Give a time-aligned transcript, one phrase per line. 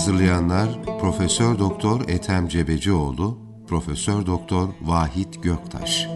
[0.00, 3.38] hazırlayanlar Profesör Doktor Ethem Cebecioğlu,
[3.68, 6.06] Profesör Doktor Vahit Göktaş.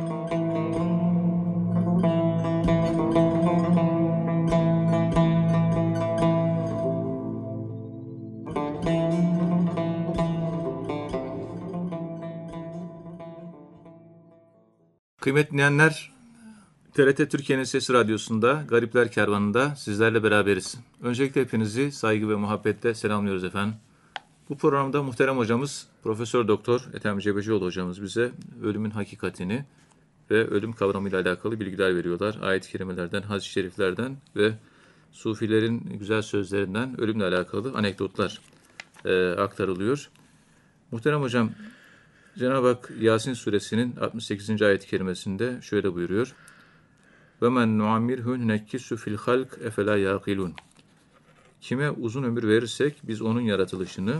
[15.20, 16.13] Kıymetli dinleyenler,
[16.94, 20.76] TRT Türkiye'nin Sesi Radyosu'nda Garipler Kervanı'nda sizlerle beraberiz.
[21.02, 23.74] Öncelikle hepinizi saygı ve muhabbetle selamlıyoruz efendim.
[24.48, 29.64] Bu programda muhterem hocamız Profesör Doktor Ethem Cebecioğlu hocamız bize ölümün hakikatini
[30.30, 32.38] ve ölüm kavramıyla alakalı bilgiler veriyorlar.
[32.42, 34.52] Ayet-i kerimelerden, hadis-i şeriflerden ve
[35.12, 38.40] sufilerin güzel sözlerinden ölümle alakalı anekdotlar
[39.04, 40.10] e, aktarılıyor.
[40.90, 41.50] Muhterem hocam,
[42.38, 44.62] Cenab-ı Hak Yasin suresinin 68.
[44.62, 46.34] ayet-i kerimesinde şöyle buyuruyor.
[47.42, 50.54] Ve men nuammirhu nekkisu fil halk efela yaqilun.
[51.60, 54.14] Kime uzun ömür verirsek biz onun yaratılışını,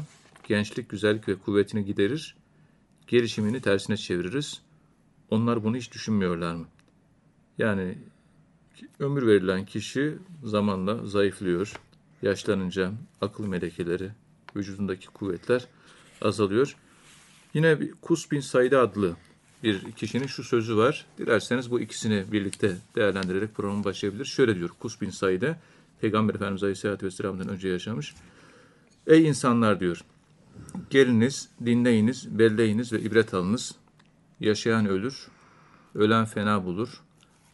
[0.49, 2.37] gençlik, güzellik ve kuvvetini giderir,
[3.07, 4.63] gelişimini tersine çeviririz.
[5.31, 6.67] Onlar bunu hiç düşünmüyorlar mı?
[7.59, 7.99] Yani
[8.99, 11.73] ömür verilen kişi zamanla zayıflıyor.
[12.23, 14.11] Yaşlanınca akıl melekeleri,
[14.57, 15.67] vücudundaki kuvvetler
[16.23, 16.77] azalıyor.
[17.55, 19.17] Yine Kus bin Said adlı
[19.65, 21.07] bir kişinin şu sözü var.
[21.19, 24.25] Dilerseniz bu ikisini birlikte değerlendirerek programı başlayabilir.
[24.25, 25.57] Şöyle diyor Kus bin Said'e,
[26.01, 28.15] Peygamber Efendimiz Aleyhisselatü Vesselam'dan önce yaşamış.
[29.07, 30.01] Ey insanlar diyor,
[30.91, 33.75] geliniz, dinleyiniz, belleyiniz ve ibret alınız.
[34.41, 35.29] Yaşayan ölür,
[35.95, 36.89] ölen fena bulur.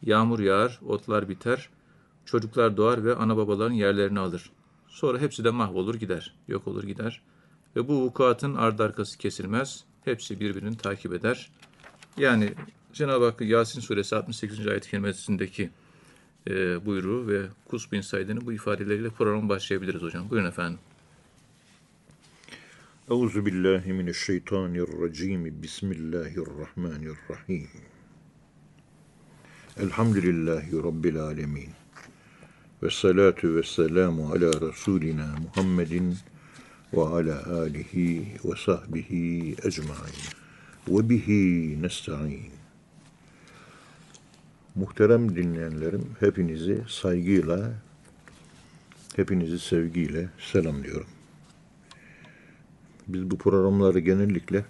[0.03, 1.69] Yağmur yağar, otlar biter,
[2.25, 4.50] çocuklar doğar ve ana babaların yerlerini alır.
[4.88, 7.22] Sonra hepsi de mahvolur gider, yok olur gider.
[7.76, 11.50] Ve bu vukuatın ardı arkası kesilmez, hepsi birbirini takip eder.
[12.20, 12.53] Yani
[12.92, 14.66] Cenab-ı Hak Yasin suresi 68.
[14.66, 15.70] ayet kelimesindeki
[16.47, 20.31] e, buyruğu ve Kus bin Said'in bu ifadeleriyle programı başlayabiliriz hocam.
[20.31, 20.78] Buyurun efendim.
[23.10, 25.62] Euzu billahi mineşşeytanirracim.
[25.62, 27.69] Bismillahirrahmanirrahim.
[29.76, 31.70] Elhamdülillahi rabbil alamin.
[32.82, 36.16] Ve salatu ve selamu ala Resulina Muhammedin
[36.92, 40.39] ve ala alihi ve sahbihi ecmain.
[40.90, 42.52] Bihi nesta'in.
[44.74, 47.72] Muhterem dinleyenlerim, hepinizi saygıyla,
[49.16, 51.06] hepinizi sevgiyle selamlıyorum.
[53.08, 54.64] Biz bu programları genellikle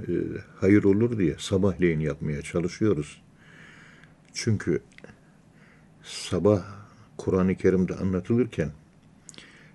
[0.00, 0.12] e,
[0.60, 3.22] hayır olur diye sabahleyin yapmaya çalışıyoruz.
[4.32, 4.82] Çünkü
[6.02, 6.62] sabah
[7.16, 8.70] Kur'an-ı Kerim'de anlatılırken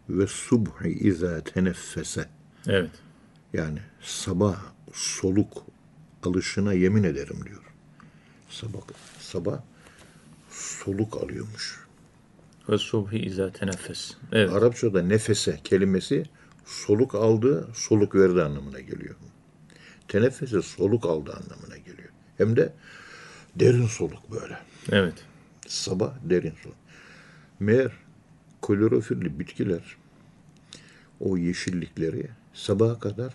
[0.10, 2.30] ve subhi izâ teneffese
[2.68, 3.07] Evet.
[3.54, 4.58] Yani sabah
[4.94, 5.66] soluk
[6.24, 7.64] alışına yemin ederim diyor.
[8.50, 8.82] Sabah,
[9.20, 9.62] sabah
[10.50, 11.88] soluk alıyormuş.
[12.70, 14.18] Ve subhi izâ teneffes.
[14.32, 14.54] Evet.
[14.54, 16.26] Arapçada nefese kelimesi
[16.66, 19.16] soluk aldı, soluk verdi anlamına geliyor.
[20.08, 22.10] Teneffese soluk aldı anlamına geliyor.
[22.38, 22.74] Hem de
[23.56, 24.58] derin soluk böyle.
[24.92, 25.14] Evet.
[25.68, 26.78] Sabah derin soluk.
[27.60, 27.92] Meğer
[28.62, 29.98] klorofilli bitkiler
[31.20, 33.34] o yeşillikleri sabaha kadar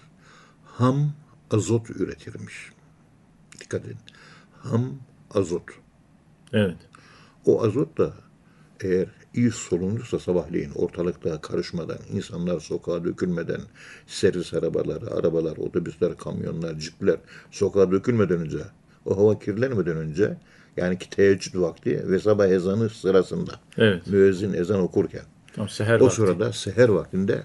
[0.64, 1.12] ham
[1.50, 2.54] azot üretirmiş.
[3.60, 3.96] Dikkat edin.
[4.58, 4.94] Ham
[5.34, 5.62] azot.
[6.52, 6.76] Evet.
[7.46, 8.12] O azot da
[8.80, 13.60] eğer iyi solunursa sabahleyin ortalıkta karışmadan, insanlar sokağa dökülmeden,
[14.06, 17.16] servis arabaları, arabalar, otobüsler, kamyonlar, cipler
[17.50, 18.58] sokağa dökülmeden önce,
[19.04, 20.36] o hava kirlenmeden önce,
[20.76, 24.06] yani ki teheccüd vakti ve sabah ezanı sırasında, Evet.
[24.06, 26.16] müezzin ezan okurken, Tam seher o vakti.
[26.16, 27.42] sırada seher vaktinde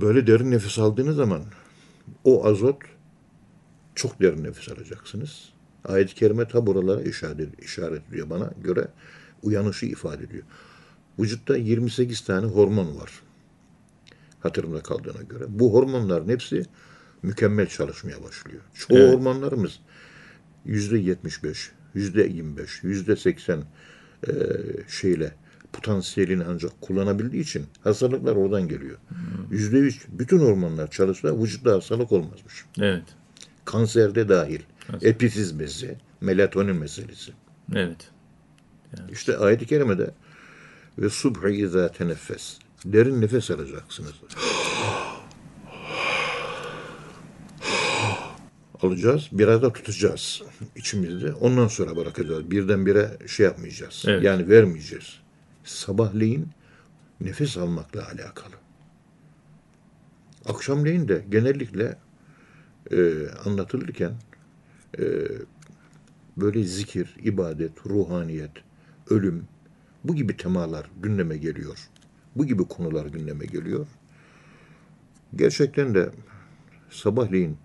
[0.00, 1.42] böyle derin nefes aldığınız zaman
[2.24, 2.76] o azot
[3.94, 5.48] çok derin nefes alacaksınız.
[5.84, 8.88] Ayet-i Kerime ta buralara işaret, işaret ediyor bana göre
[9.42, 10.42] uyanışı ifade ediyor.
[11.18, 13.22] Vücutta 28 tane hormon var.
[14.40, 15.44] Hatırımda kaldığına göre.
[15.48, 16.62] Bu hormonların hepsi
[17.22, 18.62] mükemmel çalışmaya başlıyor.
[18.74, 19.14] Çoğu Evet.
[19.14, 19.80] hormonlarımız
[20.64, 24.32] yüzde 75, yüzde 25, yüzde 80 e,
[24.88, 25.34] şeyle
[25.72, 28.98] potansiyelini ancak kullanabildiği için hastalıklar oradan geliyor.
[29.50, 32.64] Yüzde üç bütün hormonlar çalışsa vücutta hastalık olmazmış.
[32.78, 33.04] Evet.
[33.64, 34.60] Kanserde dahil.
[35.02, 37.32] Epifiz bezi, melatonin meselesi.
[37.74, 38.10] Evet.
[39.12, 40.10] İşte ayet-i kerimede
[40.98, 42.58] ve subhi izâ teneffes.
[42.84, 44.12] Derin nefes alacaksınız.
[48.82, 50.42] Alacağız, biraz da tutacağız
[50.76, 51.32] içimizde.
[51.32, 52.50] Ondan sonra bırakacağız.
[52.50, 54.04] Birdenbire şey yapmayacağız.
[54.08, 54.22] Evet.
[54.22, 55.19] Yani vermeyeceğiz.
[55.70, 56.48] Sabahleyin
[57.20, 58.54] nefes almakla alakalı.
[60.48, 61.98] Akşamleyin de genellikle
[62.90, 64.12] e, anlatılırken
[64.98, 65.04] e,
[66.36, 68.50] böyle zikir, ibadet, ruhaniyet,
[69.10, 69.44] ölüm,
[70.04, 71.88] bu gibi temalar gündeme geliyor.
[72.36, 73.86] Bu gibi konular gündeme geliyor.
[75.36, 76.10] Gerçekten de
[76.90, 77.56] sabahleyin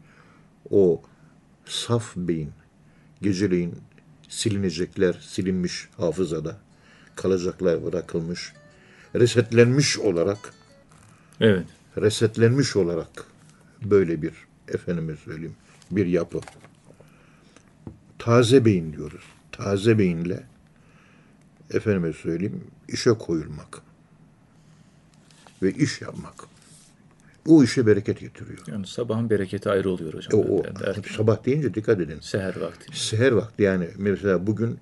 [0.70, 1.02] o
[1.66, 2.52] saf beyin,
[3.22, 3.76] geceleyin
[4.30, 6.65] silinecekler, silinmiş hafızada,
[7.16, 8.54] kalacaklar bırakılmış,
[9.16, 10.54] resetlenmiş olarak,
[11.42, 11.66] Evet.
[11.98, 13.26] resetlenmiş olarak
[13.82, 14.34] böyle bir,
[14.68, 15.56] efendime söyleyeyim,
[15.92, 16.40] bir yapı.
[18.20, 19.24] Taze beyin diyoruz.
[19.52, 20.44] Taze beyinle,
[21.74, 23.82] efendime söyleyeyim, işe koyulmak
[25.64, 26.34] ve iş yapmak.
[27.48, 28.60] O işe bereket getiriyor.
[28.68, 30.40] Yani sabahın bereketi ayrı oluyor hocam.
[30.42, 32.20] O, o erken- sabah deyince dikkat edin.
[32.22, 33.00] Seher vakti.
[33.00, 34.80] Seher vakti yani mesela bugün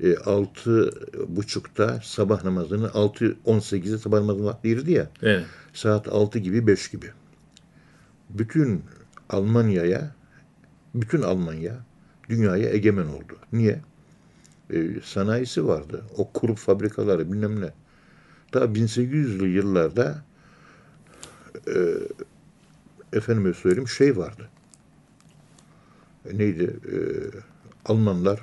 [0.00, 0.90] e, altı
[1.28, 5.46] buçukta sabah namazını altı on sekizde sabah namazının vakti girdi ya Evet.
[5.72, 7.10] saat altı gibi beş gibi.
[8.30, 8.82] Bütün
[9.30, 10.14] Almanya'ya
[10.94, 11.84] bütün Almanya
[12.28, 13.36] dünyaya egemen oldu.
[13.52, 13.80] Niye?
[14.70, 16.04] E, sanayisi vardı.
[16.16, 17.72] O kurup fabrikaları bilmem ne.
[18.54, 20.24] Daha 1800'lü yıllarda
[21.68, 21.94] e,
[23.12, 24.48] efendime söyleyeyim şey vardı.
[26.30, 26.76] E, neydi?
[26.92, 26.96] E,
[27.84, 28.40] Almanlar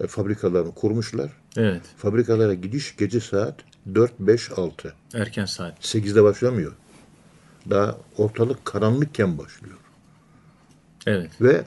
[0.00, 1.30] e, fabrikalarını kurmuşlar.
[1.56, 1.82] Evet.
[1.96, 3.54] Fabrikalara gidiş gece saat
[3.94, 4.94] 4, 5, 6.
[5.14, 5.84] Erken saat.
[5.84, 6.72] 8'de başlamıyor.
[7.70, 9.76] Daha ortalık karanlıkken başlıyor.
[11.06, 11.30] Evet.
[11.40, 11.64] Ve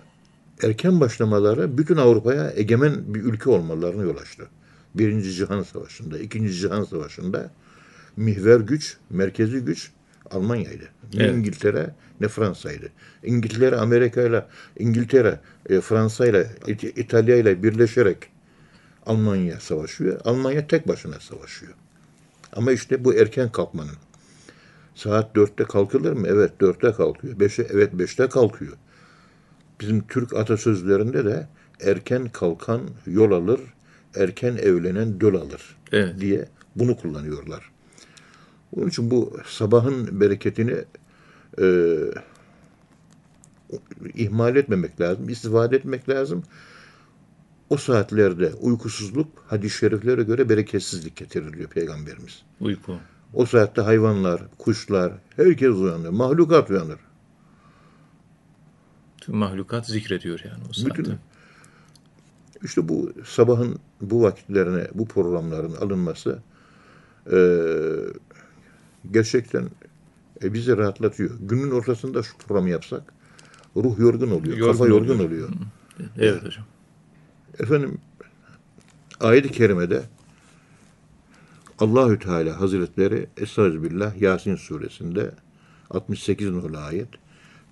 [0.64, 4.48] erken başlamaları bütün Avrupa'ya egemen bir ülke olmalarını yol açtı.
[4.96, 7.52] Birinci Cihan Savaşı'nda, İkinci Cihan Savaşı'nda
[8.18, 9.92] mihver güç, merkezi güç
[10.32, 10.84] Almanya'ydı.
[11.18, 11.36] Evet.
[11.36, 12.90] İngiltere ne Fransa'ydı.
[13.24, 14.50] İngiltere Amerika'yla,
[14.80, 15.40] İngiltere
[15.70, 18.18] e, Fransa'yla, İt- İtalya'yla birleşerek
[19.06, 20.20] Almanya savaşıyor.
[20.26, 21.74] Almanya tek başına savaşıyor.
[22.54, 23.96] Ama işte bu erken kalkmanın.
[24.96, 26.28] Saat dörtte kalkılır mı?
[26.28, 27.40] Evet dörtte kalkıyor.
[27.40, 28.74] Beşe, evet beşte kalkıyor.
[29.80, 31.48] Bizim Türk atasözlerinde de
[31.82, 33.60] erken kalkan yol alır,
[34.16, 36.20] erken evlenen döl alır Evet.
[36.20, 37.72] diye bunu kullanıyorlar.
[38.76, 40.76] Onun için bu sabahın bereketini
[41.62, 41.66] e,
[44.16, 46.44] ihmal etmemek lazım, istifade etmek lazım.
[47.70, 52.44] O saatlerde uykusuzluk hadis-i şeriflere göre bereketsizlik getirir diyor Peygamberimiz.
[52.60, 52.98] Uyku.
[53.34, 57.00] O saatte hayvanlar, kuşlar, herkes uyanır, mahlukat uyanır.
[59.18, 60.96] Tüm mahlukat zikrediyor yani o saatte.
[61.00, 61.18] Bütün-
[62.64, 66.40] İşte bu sabahın bu vakitlerine, bu programların alınması
[67.32, 67.38] e,
[69.12, 69.70] gerçekten
[70.44, 71.38] e, bizi rahatlatıyor.
[71.42, 73.14] Günün ortasında şu programı yapsak
[73.76, 75.28] ruh yorgun oluyor, Yorgun kafa yorgun oluyor.
[75.28, 75.50] oluyor.
[76.18, 76.66] Evet hocam.
[77.60, 77.98] Efendim
[79.20, 80.04] ayet-i kerimede
[81.80, 85.32] Allahü Teala Hazretleri Estağfirullah Yasin suresinde
[85.90, 87.08] 68 numaralı ayet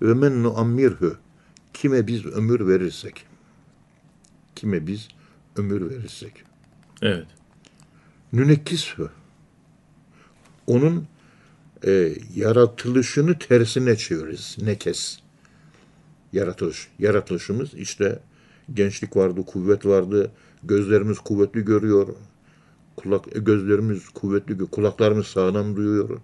[0.02, 1.16] ve men nuammirhu
[1.74, 3.26] kime biz ömür verirsek
[4.54, 5.08] kime biz
[5.56, 6.44] ömür verirsek
[7.02, 7.26] Evet.
[8.32, 9.10] nünekkishu
[10.66, 11.06] onun
[11.86, 14.56] e, yaratılışını tersine çeviririz.
[14.62, 15.18] Nekes.
[16.32, 16.88] Yaratılış.
[16.98, 18.18] Yaratılışımız işte
[18.74, 20.30] gençlik vardı, kuvvet vardı.
[20.62, 22.08] Gözlerimiz kuvvetli görüyor.
[22.96, 26.20] Kulak, gözlerimiz kuvvetli, kulaklarımız sağlam duyuyor.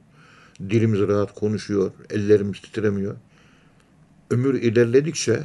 [0.61, 1.91] Dilimiz rahat konuşuyor.
[2.11, 3.17] Ellerimiz titremiyor.
[4.31, 5.43] Ömür ilerledikçe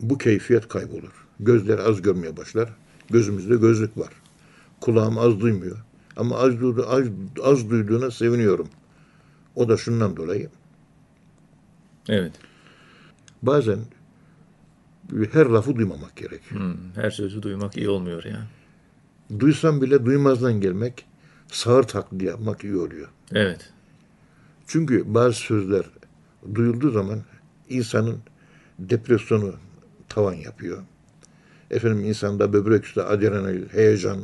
[0.00, 1.26] bu keyfiyet kaybolur.
[1.40, 2.76] Gözler az görmeye başlar.
[3.10, 4.12] Gözümüzde gözlük var.
[4.80, 5.85] Kulağım az duymuyor.
[6.16, 7.06] Ama az, duydu, az,
[7.42, 8.68] az duyduğuna seviniyorum.
[9.54, 10.50] O da şundan dolayı.
[12.08, 12.32] Evet.
[13.42, 13.78] Bazen
[15.32, 16.50] her lafı duymamak gerek.
[16.50, 18.44] Hmm, her sözü duymak iyi olmuyor yani.
[19.40, 21.06] Duysam bile duymazdan gelmek,
[21.48, 23.08] sağır taklidi yapmak iyi oluyor.
[23.32, 23.72] Evet.
[24.66, 25.84] Çünkü bazı sözler
[26.54, 27.20] duyulduğu zaman
[27.68, 28.18] insanın
[28.78, 29.54] depresyonu
[30.08, 30.82] tavan yapıyor.
[31.70, 34.18] Efendim insanda böbrek üstü adrenalin, heyecan,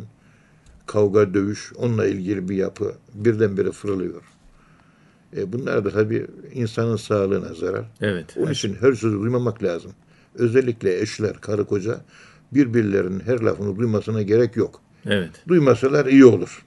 [0.92, 4.22] kavga, dövüş, onunla ilgili bir yapı birdenbire fırlıyor.
[5.36, 7.84] E bunlar da tabii insanın sağlığına zarar.
[8.00, 8.36] Evet.
[8.36, 9.92] Onun için her sözü duymamak lazım.
[10.34, 12.00] Özellikle eşler, karı koca
[12.52, 14.80] birbirlerinin her lafını duymasına gerek yok.
[15.06, 15.30] Evet.
[15.48, 16.64] Duymasalar iyi olur.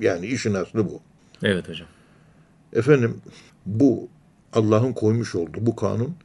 [0.00, 1.00] Yani işin aslı bu.
[1.42, 1.88] Evet hocam.
[2.72, 3.16] Efendim
[3.66, 4.08] bu
[4.52, 6.16] Allah'ın koymuş olduğu bu kanun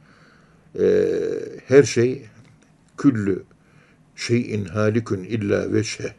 [0.78, 1.08] e,
[1.66, 2.24] her şey
[2.98, 3.42] küllü
[4.16, 6.14] şeyin halikün illa veşhe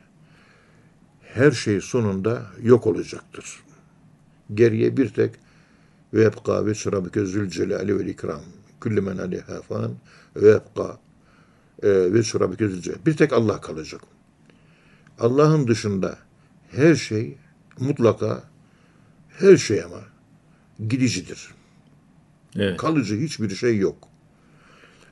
[1.33, 3.63] her şey sonunda yok olacaktır.
[4.53, 5.31] Geriye bir tek
[6.13, 8.41] ve yebqa ve şerabike zülcelali vel ikram
[8.81, 9.95] küllü men aleyha fan
[10.35, 10.99] ve yebqa
[11.83, 14.01] e, ve şerabike zülcelali bir tek Allah kalacak.
[15.19, 16.17] Allah'ın dışında
[16.71, 17.37] her şey
[17.79, 18.43] mutlaka
[19.29, 19.99] her şey ama
[20.89, 21.49] gidicidir.
[22.55, 22.77] Evet.
[22.77, 24.07] Kalıcı hiçbir şey yok.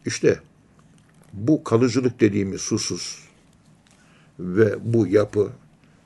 [0.06, 0.40] İşte
[1.34, 3.20] bu kalıcılık dediğimiz susuz
[4.40, 5.52] ve bu yapı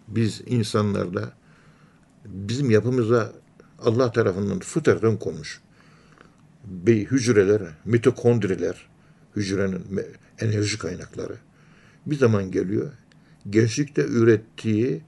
[0.07, 1.33] biz insanlarda
[2.25, 3.33] bizim yapımıza
[3.79, 5.61] Allah tarafından fıtraten konmuş.
[6.63, 8.89] Bir hücreler, mitokondriler,
[9.35, 9.85] hücrenin
[10.39, 11.37] enerji kaynakları.
[12.05, 12.91] Bir zaman geliyor,
[13.49, 15.01] gençlikte ürettiği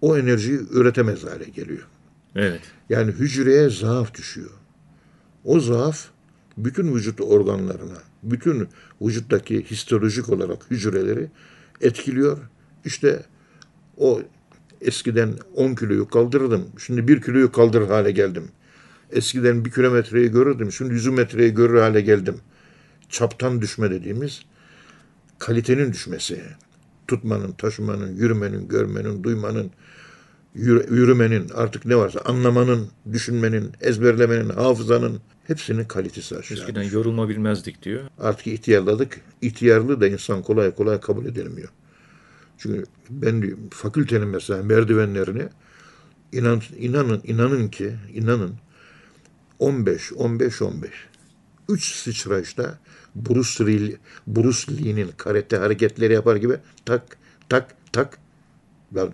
[0.00, 1.86] o enerjiyi üretemez hale geliyor.
[2.34, 2.60] Evet.
[2.88, 4.50] Yani hücreye zaaf düşüyor.
[5.44, 6.08] O zaaf
[6.58, 8.68] bütün vücut organlarına, bütün
[9.02, 11.30] vücuttaki histolojik olarak hücreleri
[11.80, 12.38] etkiliyor.
[12.84, 13.22] İşte
[13.96, 14.22] o
[14.80, 16.64] eskiden 10 kiloyu kaldırırdım.
[16.86, 18.48] Şimdi 1 kiloyu kaldırır hale geldim.
[19.12, 20.72] Eskiden 1 kilometreyi görürdüm.
[20.72, 22.36] Şimdi 100 metreyi görür hale geldim.
[23.08, 24.42] Çaptan düşme dediğimiz
[25.38, 26.42] kalitenin düşmesi.
[27.08, 29.70] Tutmanın, taşımanın, yürümenin, görmenin, duymanın,
[30.56, 36.58] yürü- yürümenin, artık ne varsa anlamanın, düşünmenin, ezberlemenin, hafızanın hepsinin kalitesi aşağı.
[36.58, 38.00] Eskiden yorulma bilmezdik diyor.
[38.18, 39.20] Artık ihtiyarladık.
[39.42, 41.68] İhtiyarlığı da insan kolay kolay kabul edilmiyor.
[42.58, 45.48] Çünkü ben fakültenin mesela merdivenlerini
[46.32, 48.54] inan, inanın inanın ki inanın
[49.58, 50.90] 15 15 15
[51.68, 52.78] 3 sıçrayışta
[53.14, 53.96] Bruce Lee,
[54.26, 57.02] Bruce Lee'nin karate hareketleri yapar gibi tak
[57.48, 58.18] tak tak
[58.92, 59.08] ben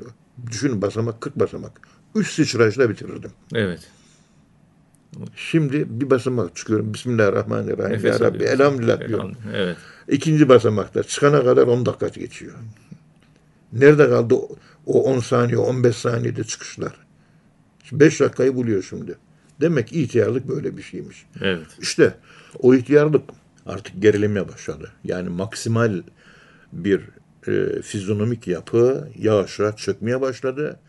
[0.51, 1.81] düşünün basamak 40 basamak.
[2.15, 3.31] 3 sıçrayışta bitirirdim.
[3.55, 3.81] Evet.
[5.37, 6.95] Şimdi bir basamak çıkıyorum.
[6.95, 7.93] Bismillahirrahmanirrahim.
[7.93, 9.37] Nefes ya Rabbi elhamdülillah diyorum.
[9.55, 9.77] Evet.
[10.09, 12.55] İkinci basamakta çıkana kadar 10 dakika geçiyor.
[13.73, 16.93] Nerede kaldı o- o 10 saniye, 15 saniyede çıkışlar?
[17.93, 19.15] 5 dakikayı buluyor şimdi.
[19.61, 21.27] Demek ihtiyarlık böyle bir şeymiş.
[21.41, 21.67] Evet.
[21.81, 22.15] İşte
[22.59, 23.23] o ihtiyarlık
[23.67, 24.91] artık gerilemeye başladı.
[25.05, 26.03] Yani maksimal
[26.73, 27.01] bir
[27.49, 30.81] e, fizyonomik yapı yavaş yavaş çökmeye başladı.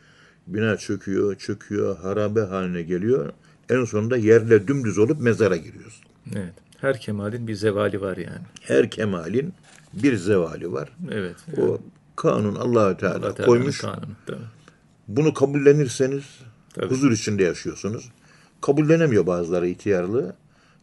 [0.47, 3.33] Bina çöküyor, çöküyor, harabe haline geliyor.
[3.69, 6.01] En sonunda yerle dümdüz olup mezara giriyoruz.
[6.35, 6.53] Evet.
[6.81, 8.45] Her kemalin bir zevali var yani.
[8.61, 9.53] Her kemalin
[9.93, 10.89] bir zevali var.
[11.11, 11.35] Evet.
[11.57, 11.81] O
[12.15, 13.81] kanun Allahü Teala Allah Teala'nın koymuş.
[13.81, 14.15] kanunu.
[14.25, 14.37] Tabii.
[15.07, 16.23] Bunu kabullenirseniz
[16.73, 16.85] Tabii.
[16.89, 18.11] huzur içinde yaşıyorsunuz.
[18.61, 20.35] Kabullenemiyor bazıları ihtiyarlığı.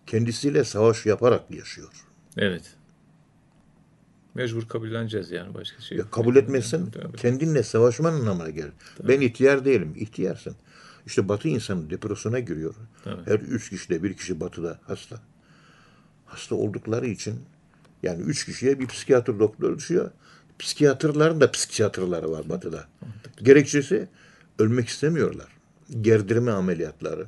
[0.06, 1.88] Kendisiyle savaş yaparak yaşıyor.
[2.36, 2.74] Evet.
[4.34, 5.98] Mecbur kabulleneceğiz yani başka şey.
[5.98, 7.16] Ya kabul etmezsen Tabii.
[7.16, 8.72] kendinle savaşman anlamına gelir.
[9.08, 10.56] Ben ihtiyar değilim, ihtiyarsın.
[11.06, 12.74] İşte batı insanı depresyona giriyor.
[13.04, 13.22] Tabii.
[13.26, 15.20] Her üç kişide bir kişi batıda hasta.
[16.26, 17.40] Hasta oldukları için
[18.02, 20.10] yani üç kişiye bir psikiyatr doktor düşüyor.
[20.60, 22.84] Psikiyatrların da psikiyatrları var batıda.
[23.42, 24.08] Gerekçesi
[24.58, 25.48] ölmek istemiyorlar.
[26.00, 27.26] Gerdirme ameliyatları.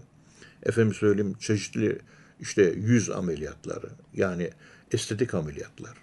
[0.63, 1.99] Efendim söyleyeyim çeşitli
[2.41, 3.89] işte yüz ameliyatları.
[4.15, 4.51] Yani
[4.93, 5.97] estetik ameliyatlar.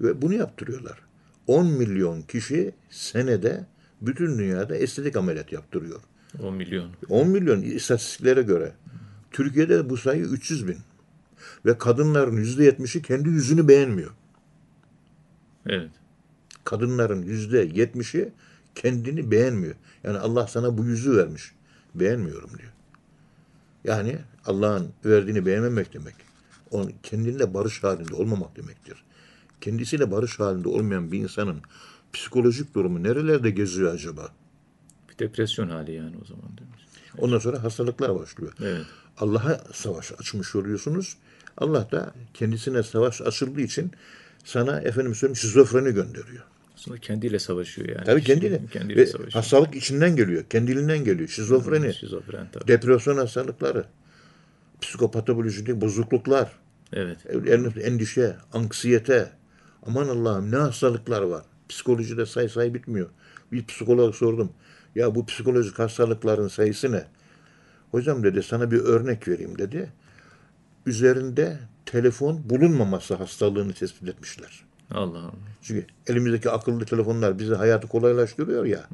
[0.00, 0.98] Ve bunu yaptırıyorlar.
[1.46, 3.66] 10 milyon kişi senede
[4.00, 6.00] bütün dünyada estetik ameliyat yaptırıyor.
[6.42, 6.90] 10 milyon.
[7.08, 8.72] 10 milyon istatistiklere göre.
[9.30, 10.78] Türkiye'de bu sayı 300 bin.
[11.66, 14.10] Ve kadınların %70'i kendi yüzünü beğenmiyor.
[15.66, 15.90] Evet.
[16.64, 18.32] Kadınların %70'i
[18.74, 19.74] kendini beğenmiyor.
[20.04, 21.52] Yani Allah sana bu yüzü vermiş.
[21.94, 22.72] Beğenmiyorum diyor.
[23.84, 26.14] Yani Allah'ın verdiğini beğenmemek demek.
[26.70, 29.04] Onun kendinle barış halinde olmamak demektir.
[29.60, 31.62] Kendisiyle barış halinde olmayan bir insanın
[32.12, 34.28] psikolojik durumu nerelerde geziyor acaba?
[35.10, 36.86] Bir depresyon hali yani o zaman demiş.
[37.18, 38.52] Ondan sonra hastalıklar başlıyor.
[38.60, 38.86] Evet.
[39.18, 41.16] Allah'a savaş açmış oluyorsunuz.
[41.56, 43.92] Allah da kendisine savaş açıldığı için
[44.44, 46.44] sana efendim söyleyeyim şizofreni gönderiyor.
[46.84, 48.04] Aslında kendiyle savaşıyor yani.
[48.04, 48.60] Tabii kendiyle.
[48.72, 49.32] Kendiyle Ve savaşıyor.
[49.32, 50.44] hastalık içinden geliyor.
[50.50, 51.28] Kendiliğinden geliyor.
[51.28, 52.68] Şizofreni, Şizofren tabii.
[52.68, 53.84] depresyon hastalıkları,
[54.80, 56.52] psikopatolojik bozukluklar,
[56.92, 57.18] Evet.
[57.48, 59.30] en- endişe, anksiyete.
[59.86, 61.44] Aman Allah'ım ne hastalıklar var.
[61.68, 63.08] Psikolojide say say bitmiyor.
[63.52, 64.52] Bir psikolog sordum.
[64.94, 67.04] Ya bu psikolojik hastalıkların sayısı ne?
[67.90, 69.92] Hocam dedi sana bir örnek vereyim dedi.
[70.86, 74.64] Üzerinde telefon bulunmaması hastalığını tespit etmişler.
[74.90, 75.32] Allah Allah.
[75.62, 78.88] Çünkü elimizdeki akıllı telefonlar bizi hayatı kolaylaştırıyor ya.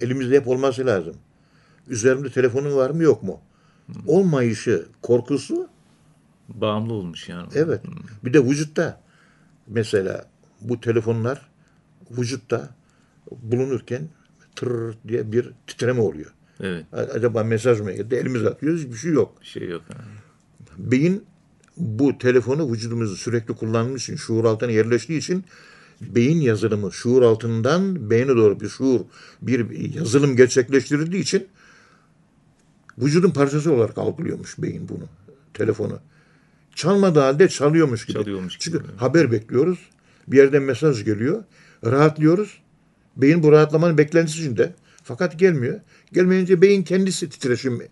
[0.00, 1.16] Elimizde hep olması lazım.
[1.88, 3.40] Üzerimde telefonun var mı yok mu?
[4.06, 5.68] Olmayışı korkusu
[6.48, 7.48] Bağımlı olmuş yani.
[7.54, 7.80] evet.
[8.24, 9.00] Bir de vücutta
[9.66, 10.26] mesela
[10.60, 11.48] bu telefonlar
[12.10, 12.74] vücutta
[13.30, 14.08] bulunurken
[14.56, 16.34] tır diye bir titreme oluyor.
[16.60, 16.86] Evet.
[16.92, 18.14] Acaba mesaj mı geldi?
[18.14, 19.40] Elimize atıyoruz hiçbir şey yok.
[19.40, 19.82] Bir şey yok.
[19.88, 19.94] ha.
[20.78, 21.24] Beyin
[21.80, 25.44] bu telefonu vücudumuzu sürekli kullanmış için, şuur altına yerleştiği için
[26.00, 29.00] beyin yazılımı şuur altından beyne doğru bir şuur,
[29.42, 31.48] bir yazılım gerçekleştirildiği için
[32.98, 35.04] vücudun parçası olarak algılıyormuş beyin bunu,
[35.54, 35.98] telefonu.
[36.74, 38.18] Çalmadığı halde çalıyormuş gibi.
[38.18, 39.78] Çalıyormuş gibi, Çünkü haber bekliyoruz.
[40.26, 41.44] Bir yerden mesaj geliyor.
[41.84, 42.58] Rahatlıyoruz.
[43.16, 44.74] Beyin bu rahatlamanın beklentisi içinde.
[45.02, 45.80] Fakat gelmiyor.
[46.12, 47.82] Gelmeyince beyin kendisi titreşim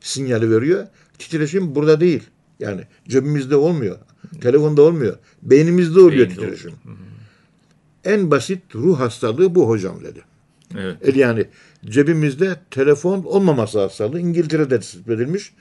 [0.00, 0.86] sinyali veriyor.
[1.18, 2.22] Titreşim burada değil.
[2.60, 3.98] Yani cebimizde olmuyor.
[4.40, 5.16] Telefonda olmuyor.
[5.42, 6.72] Beynimizde oluyor Beyinde titreşim.
[8.04, 10.20] En basit ruh hastalığı bu hocam dedi.
[10.78, 10.96] Evet.
[11.02, 11.46] El yani
[11.84, 15.52] cebimizde telefon olmaması hastalığı İngiltere'de tespit edilmiş.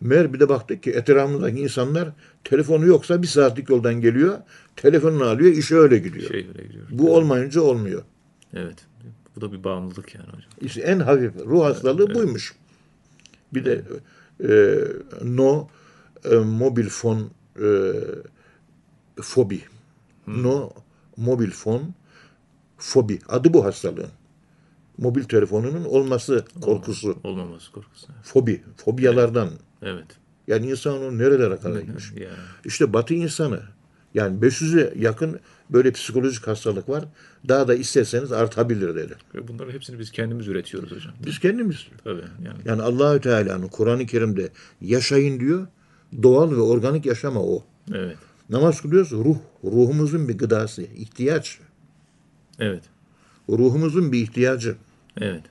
[0.00, 2.08] Meğer bir de baktık ki etrafımızdaki insanlar
[2.44, 4.38] telefonu yoksa bir saatlik yoldan geliyor,
[4.76, 6.28] telefonunu alıyor, işe öyle gidiyor.
[6.28, 6.86] Şey öyle gidiyor.
[6.90, 8.02] Bu olmayınca olmuyor.
[8.54, 8.76] Evet.
[9.36, 10.50] Bu da bir bağımlılık yani hocam.
[10.60, 12.54] İşte en hafif ruh hastalığı buymuş.
[13.54, 13.82] Bir de
[14.48, 14.78] e,
[15.24, 15.68] no
[16.24, 17.30] e, mobil fon
[17.62, 17.92] e,
[19.22, 19.60] fobi.
[20.26, 20.70] No
[21.16, 21.94] mobil fon
[22.78, 23.18] fobi.
[23.28, 24.10] Adı bu hastalığın.
[24.98, 27.18] Mobil telefonunun olması korkusu.
[27.24, 28.06] Olmaması korkusu.
[28.22, 28.62] Fobi.
[28.76, 29.50] Fobiyalardan.
[29.82, 30.06] Evet.
[30.46, 32.12] Yani insan onu nerelere kadar gitmiş.
[32.64, 33.62] İşte Batı insanı
[34.14, 37.04] yani 500'e yakın böyle psikolojik hastalık var.
[37.48, 39.14] Daha da isterseniz artabilir dedi.
[39.48, 41.12] Bunların hepsini biz kendimiz üretiyoruz hocam.
[41.26, 41.86] Biz kendimiz.
[42.04, 42.58] Tabii yani.
[42.64, 44.48] Yani Allahü Teala'nın Kur'an-ı Kerim'de
[44.80, 45.66] yaşayın diyor.
[46.22, 47.64] Doğal ve organik yaşama o.
[47.94, 48.16] Evet.
[48.50, 49.36] Namaz kılıyoruz ruh.
[49.64, 51.58] Ruhumuzun bir gıdası, ihtiyaç.
[52.58, 52.82] Evet.
[53.48, 54.76] Ruhumuzun bir ihtiyacı.
[55.20, 55.42] Evet.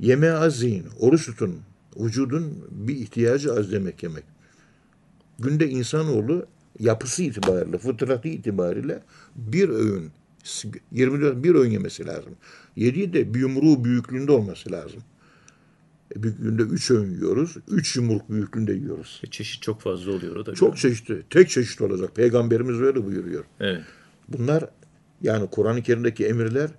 [0.00, 1.60] Yemeğe az yiyin, oruç tutun.
[1.96, 4.24] Vücudun bir ihtiyacı az yemek yemek.
[5.38, 6.46] Günde insanoğlu
[6.78, 9.02] yapısı itibariyle, fıtratı itibariyle
[9.36, 10.10] bir öğün,
[10.92, 12.32] 24 bir öğün yemesi lazım.
[12.76, 15.02] Yediği de bir yumruğu büyüklüğünde olması lazım.
[16.16, 17.56] E, Bir günde üç öğün yiyoruz.
[17.68, 19.20] Üç yumruk büyüklüğünde yiyoruz.
[19.24, 20.54] Ve çeşit çok fazla oluyor o da.
[20.54, 22.16] Çok çeşitli, tek çeşit olacak.
[22.16, 23.44] Peygamberimiz öyle buyuruyor.
[23.60, 23.82] Evet.
[24.28, 24.64] Bunlar
[25.22, 26.70] yani Kur'an-ı Kerim'deki emirler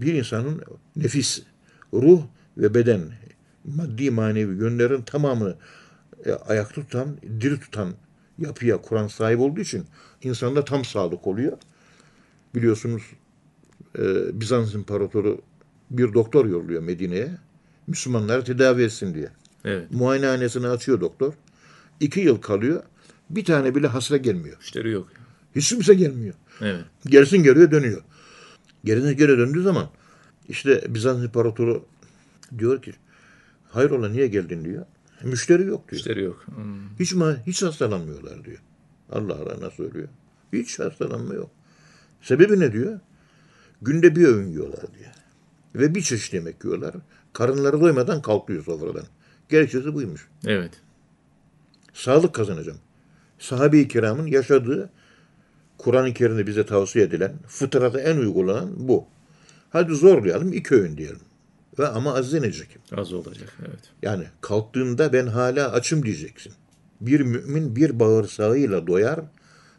[0.00, 0.62] bir insanın
[0.96, 1.42] nefis,
[1.92, 2.22] ruh
[2.58, 3.00] ve beden,
[3.64, 5.56] maddi manevi yönlerin tamamını
[6.24, 7.94] e, ayakta tutan, diri tutan
[8.38, 9.84] yapıya Kur'an sahip olduğu için
[10.22, 11.58] insanda tam sağlık oluyor.
[12.54, 13.02] Biliyorsunuz
[13.98, 14.02] e,
[14.40, 15.40] Bizans İmparatoru
[15.90, 17.30] bir doktor yolluyor Medine'ye.
[17.86, 19.28] Müslümanları tedavi etsin diye.
[19.64, 19.92] Evet.
[19.92, 21.32] Muayenehanesini açıyor doktor.
[22.00, 22.82] İki yıl kalıyor.
[23.30, 24.56] Bir tane bile hasta gelmiyor.
[24.56, 25.08] Müşteri yok.
[25.56, 26.34] Hiç kimse gelmiyor.
[26.60, 26.84] Evet.
[27.06, 28.02] Gerisin geriye dönüyor.
[28.84, 29.90] Gerine geri döndüğü zaman
[30.48, 31.86] işte Bizans İmparatoru
[32.58, 32.92] diyor ki
[33.68, 34.86] hayrola niye geldin diyor.
[35.22, 35.92] Müşteri yok diyor.
[35.92, 36.46] Müşteri yok.
[36.46, 36.98] Hmm.
[36.98, 37.14] Hiç
[37.46, 38.58] hiç hastalanmıyorlar diyor.
[39.12, 40.08] Allah Allah söylüyor.
[40.52, 41.50] Hiç hastalanma yok.
[42.22, 43.00] Sebebi ne diyor?
[43.82, 45.10] Günde bir öğün yiyorlar diyor.
[45.74, 46.94] Ve bir çeşit yemek yiyorlar.
[47.32, 49.04] Karınları doymadan kalkıyor sofradan.
[49.48, 50.28] Gerekçesi buymuş.
[50.46, 50.70] Evet.
[51.92, 52.78] Sağlık kazanacağım.
[53.38, 54.90] Sahabe-i kiramın yaşadığı
[55.78, 59.04] Kur'an-ı Kerim'de bize tavsiye edilen, fıtrata en uygulanan bu.
[59.70, 61.20] Hadi zorlayalım, iki öğün diyelim.
[61.78, 62.68] Ve ama az denecek.
[62.96, 63.56] Az olacak.
[63.60, 63.80] Evet.
[64.02, 66.52] Yani kalktığında ben hala açım diyeceksin.
[67.00, 69.20] Bir mümin bir bağırsağıyla doyar,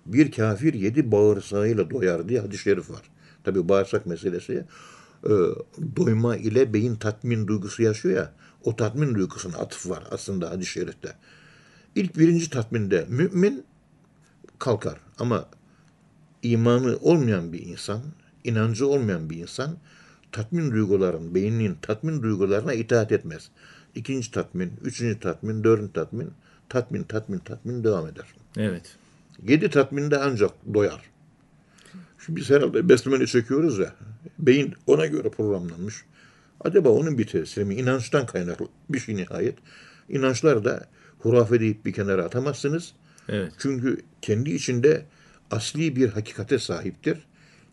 [0.05, 3.01] bir kafir yedi bağırsağıyla doyar diye hadis-i şerif var.
[3.43, 4.65] Tabi bağırsak meselesi
[5.23, 5.33] e,
[5.95, 11.15] doyma ile beyin tatmin duygusu yaşıyor ya, o tatmin duygusuna atıf var aslında hadis-i şerifte.
[11.95, 13.63] İlk birinci tatminde mümin
[14.59, 15.49] kalkar ama
[16.43, 18.01] imanı olmayan bir insan,
[18.43, 19.77] inancı olmayan bir insan
[20.31, 23.49] tatmin duyguların, beyninin tatmin duygularına itaat etmez.
[23.95, 26.31] İkinci tatmin, üçüncü tatmin, dördüncü tatmin,
[26.69, 28.25] tatmin, tatmin, tatmin devam eder.
[28.57, 28.97] Evet.
[29.47, 31.01] Yedi tatminde ancak doyar.
[32.25, 33.93] Şimdi biz herhalde besmele çekiyoruz ya,
[34.39, 35.95] beyin ona göre programlanmış.
[36.61, 37.75] Acaba onun bir tesiri mi?
[37.75, 39.55] İnançtan kaynaklı bir şey nihayet.
[40.09, 40.85] İnançlar da
[41.19, 42.93] hurafe deyip bir kenara atamazsınız.
[43.29, 43.51] Evet.
[43.57, 45.05] Çünkü kendi içinde
[45.51, 47.17] asli bir hakikate sahiptir.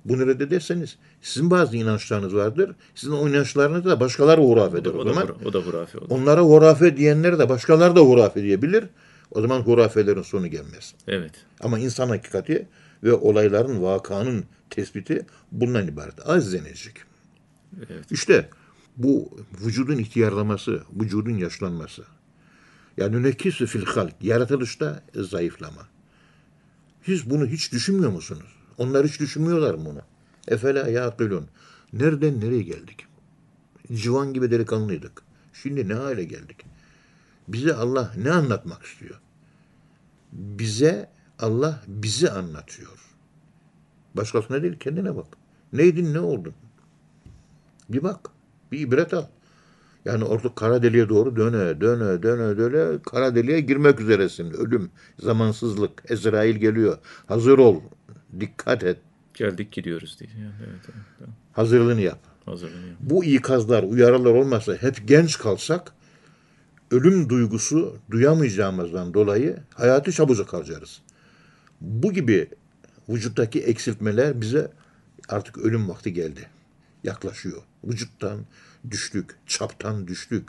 [0.04, 2.70] Bunu reddederseniz sizin bazı inançlarınız vardır.
[2.94, 5.26] Sizin o inançlarınız da başkaları hurafe eder o, O da, zaman.
[5.26, 6.06] hura- o da hurafe olur.
[6.10, 8.84] Onlara hurafe diyenleri de başkaları da hurafe diyebilir.
[9.30, 10.94] O zaman hurafelerin sonu gelmez.
[11.08, 11.32] Evet.
[11.60, 12.66] Ama insan hakikati
[13.02, 16.28] ve olayların, vakanın tespiti bundan ibaret.
[16.28, 16.96] Az denecek.
[17.76, 18.12] Evet.
[18.12, 18.50] İşte
[18.96, 22.04] bu vücudun ihtiyarlaması, vücudun yaşlanması.
[22.96, 25.88] Yani nekisü fil halk, yaratılışta zayıflama.
[27.06, 28.56] Siz bunu hiç düşünmüyor musunuz?
[28.78, 30.00] Onlar hiç düşünmüyorlar mı bunu?
[30.48, 31.46] Efela yaqilun.
[31.92, 33.06] Nereden nereye geldik?
[33.92, 35.22] Civan gibi delikanlıydık.
[35.52, 36.56] Şimdi ne hale geldik?
[37.48, 39.20] Bize Allah ne anlatmak istiyor?
[40.32, 42.92] Bize Allah bizi anlatıyor.
[44.14, 45.26] Başkasına değil kendine bak.
[45.72, 46.54] Neydin ne oldun?
[47.88, 48.30] Bir bak.
[48.72, 49.24] Bir ibret al.
[50.04, 52.98] Yani orada kara deliğe doğru döne, döne, döne, döne.
[53.02, 54.50] Kara deliğe girmek üzeresin.
[54.50, 56.02] Ölüm, zamansızlık.
[56.08, 56.98] Ezrail geliyor.
[57.26, 57.80] Hazır ol.
[58.40, 58.98] Dikkat et.
[59.34, 60.30] Geldik gidiyoruz diye.
[60.40, 61.28] Yani evet, evet, evet.
[61.52, 62.18] Hazırlığını yap.
[62.44, 62.96] Hazırlanıyor.
[63.00, 65.92] Bu ikazlar, uyarılar olmasa hep genç kalsak
[66.90, 71.02] ölüm duygusu duyamayacağımızdan dolayı hayatı çabucak harcarız.
[71.80, 72.48] Bu gibi
[73.08, 74.70] vücuttaki eksiltmeler bize
[75.28, 76.48] artık ölüm vakti geldi.
[77.04, 77.62] Yaklaşıyor.
[77.84, 78.38] Vücuttan
[78.90, 80.48] düştük, çaptan düştük.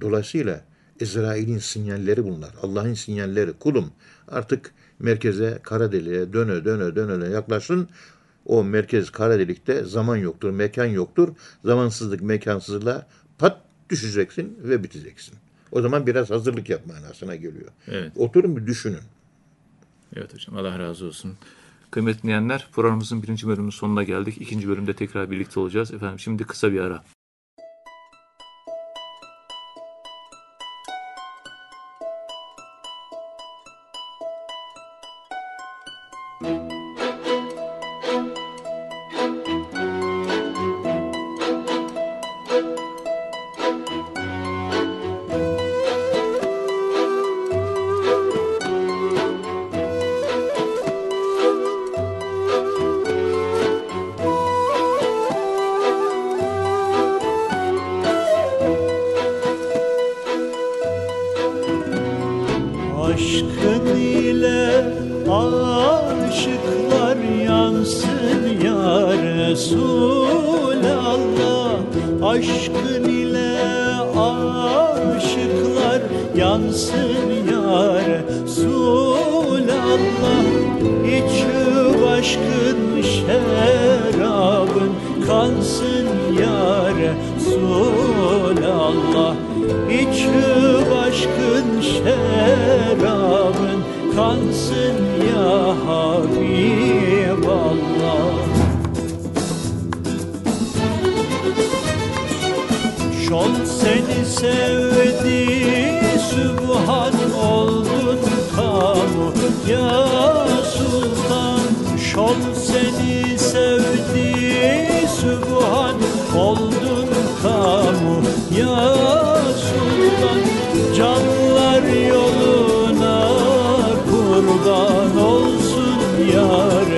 [0.00, 0.64] Dolayısıyla
[1.00, 2.54] Ezrail'in sinyalleri bunlar.
[2.62, 3.52] Allah'ın sinyalleri.
[3.52, 3.92] Kulum
[4.28, 7.88] artık merkeze, kara deliğe döne döne döne, döne yaklaşın.
[8.46, 11.28] O merkez kara delikte zaman yoktur, mekan yoktur.
[11.64, 13.06] Zamansızlık, mekansızlığa
[13.38, 13.60] pat
[13.90, 15.34] düşeceksin ve biteceksin.
[15.72, 17.70] O zaman biraz hazırlık yap manasına geliyor.
[17.88, 18.12] Evet.
[18.16, 19.00] Oturun bir düşünün.
[20.16, 21.36] Evet hocam Allah razı olsun.
[21.90, 24.40] Kıymetli dinleyenler programımızın birinci bölümünün sonuna geldik.
[24.40, 25.94] İkinci bölümde tekrar birlikte olacağız.
[25.94, 27.04] Efendim şimdi kısa bir ara.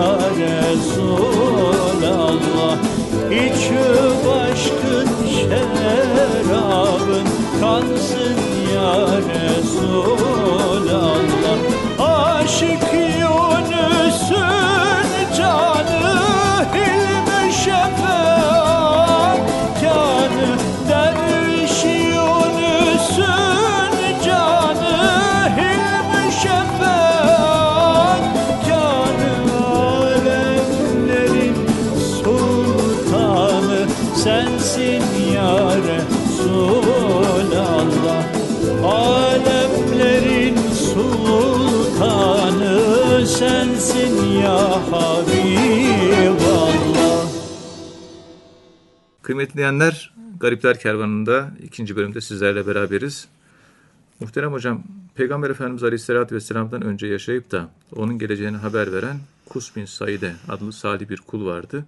[0.00, 0.18] ya
[0.72, 1.60] Resulallah
[3.30, 3.84] İçi
[4.26, 7.26] başkın şerabın
[7.60, 8.36] kansın
[8.74, 8.94] ya
[9.30, 10.38] Resulallah.
[11.98, 12.89] Aşık
[49.40, 53.28] Kıymetli dinleyenler, Garipler Kervanı'nda ikinci bölümde sizlerle beraberiz.
[54.20, 54.82] Muhterem hocam,
[55.14, 59.16] Peygamber Efendimiz Aleyhisselatü Vesselam'dan önce yaşayıp da onun geleceğini haber veren
[59.48, 61.86] Kus bin Saide adlı salih bir kul vardı.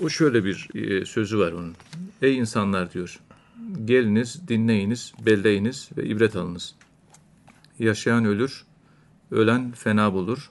[0.00, 1.74] O şöyle bir e, sözü var onun.
[2.22, 3.20] Ey insanlar diyor,
[3.84, 6.74] geliniz, dinleyiniz, belleyiniz ve ibret alınız.
[7.78, 8.64] Yaşayan ölür,
[9.30, 10.50] ölen fena bulur.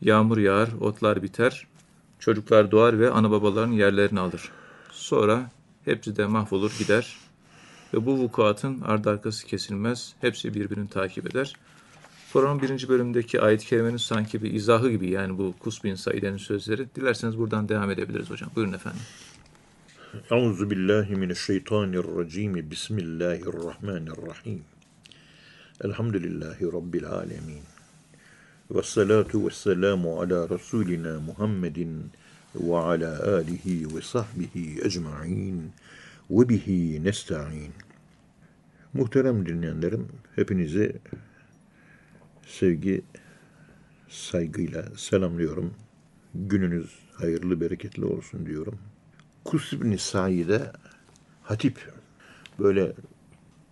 [0.00, 1.66] Yağmur yağar, otlar biter,
[2.18, 4.50] çocuklar doğar ve ana babaların yerlerini alır.
[5.02, 5.50] Sonra
[5.84, 7.16] hepsi de mahvolur gider
[7.94, 11.56] ve bu vukuatın ardı arkası kesilmez, hepsi birbirini takip eder.
[12.32, 16.94] Programın birinci bölümündeki ayet-i kerimenin sanki bir izahı gibi yani bu Kus bin Saide'nin sözleri.
[16.94, 18.50] Dilerseniz buradan devam edebiliriz hocam.
[18.56, 19.00] Buyurun efendim.
[20.30, 22.70] Euzu billahi mineşşeytanirracim.
[22.70, 24.64] Bismillahirrahmanirrahim.
[25.84, 27.62] Elhamdülillahi rabbil alamin.
[28.70, 32.12] Ve salatu ve selamu ala Resulina Muhammedin
[32.54, 35.72] ve ala alihi ve sahbihi ecma'in
[36.30, 37.72] ve bihi nesta'in.
[38.92, 40.96] Muhterem dinleyenlerim, hepinizi
[42.46, 43.02] sevgi,
[44.08, 45.74] saygıyla selamlıyorum.
[46.34, 48.78] Gününüz hayırlı, bereketli olsun diyorum.
[49.44, 50.72] Kus ibn Said'e
[51.42, 51.92] hatip
[52.58, 52.92] böyle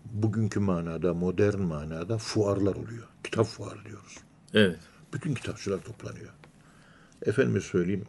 [0.05, 3.07] bugünkü manada, modern manada fuarlar oluyor.
[3.25, 4.17] Kitap fuarı diyoruz.
[4.55, 4.79] Evet.
[5.13, 6.31] Bütün kitapçılar toplanıyor.
[7.27, 8.05] Efendime söyleyeyim,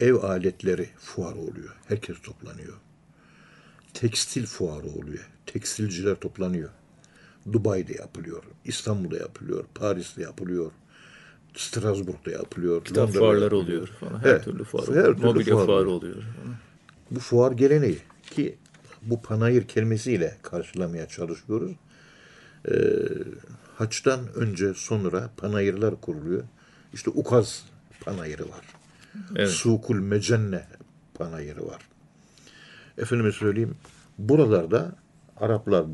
[0.00, 1.76] ev aletleri fuarı oluyor.
[1.88, 2.74] Herkes toplanıyor.
[3.94, 5.28] Tekstil fuarı oluyor.
[5.46, 6.70] Tekstilciler toplanıyor.
[7.52, 10.72] Dubai'de yapılıyor, İstanbul'da yapılıyor, Paris'te yapılıyor,
[11.56, 12.84] Strasbourg'da yapılıyor.
[12.84, 13.64] Kitap Londra'da fuarları yapılıyor.
[13.64, 14.18] oluyor falan.
[14.18, 15.14] Her Evet, türlü fuar her oluyor.
[15.16, 16.12] türlü Mobilya fuar fuarı oluyor.
[16.16, 16.24] oluyor.
[17.10, 18.58] Bu fuar geleneği ki
[19.02, 21.72] bu panayır kelimesiyle karşılamaya çalışıyoruz.
[22.68, 22.74] Ee,
[23.76, 26.42] haçtan önce sonra panayırlar kuruluyor.
[26.92, 27.64] İşte Ukaz
[28.00, 28.64] panayırı var.
[29.36, 29.48] Evet.
[29.48, 30.66] Sukul Mecenne
[31.14, 31.82] panayırı var.
[32.98, 33.74] Efendime söyleyeyim
[34.18, 34.92] buralarda
[35.36, 35.86] Araplar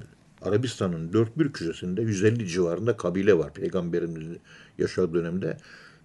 [0.42, 4.40] Arabistan'ın dört bir köşesinde 150 civarında kabile var peygamberimizin
[4.78, 5.56] yaşadığı dönemde.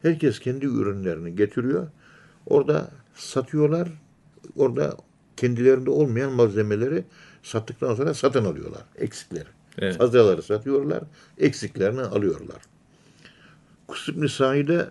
[0.02, 1.88] Herkes kendi ürünlerini getiriyor.
[2.46, 3.90] Orada satıyorlar.
[4.56, 4.98] Orada
[5.38, 7.04] kendilerinde olmayan malzemeleri
[7.44, 8.82] sattıktan sonra satın alıyorlar.
[8.96, 9.48] Eksikleri.
[9.78, 9.98] Evet.
[9.98, 11.04] Fazlaları satıyorlar.
[11.38, 12.62] Eksiklerini alıyorlar.
[13.88, 14.90] Kus İbn Said'e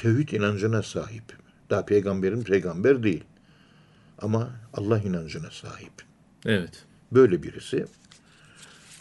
[0.00, 1.22] tevhid inancına sahip.
[1.70, 3.24] Daha peygamberin peygamber değil.
[4.18, 5.92] Ama Allah inancına sahip.
[6.46, 6.84] Evet.
[7.12, 7.86] Böyle birisi.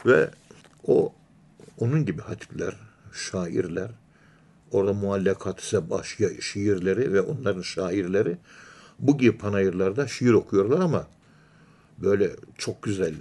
[0.05, 0.29] Ve
[0.87, 1.13] o
[1.77, 2.75] onun gibi hatipler,
[3.13, 3.91] şairler,
[4.71, 8.37] orada muallakat sebah şi- şiirleri ve onların şairleri
[8.99, 11.07] bu gibi panayırlarda şiir okuyorlar ama
[11.97, 13.13] böyle çok güzel,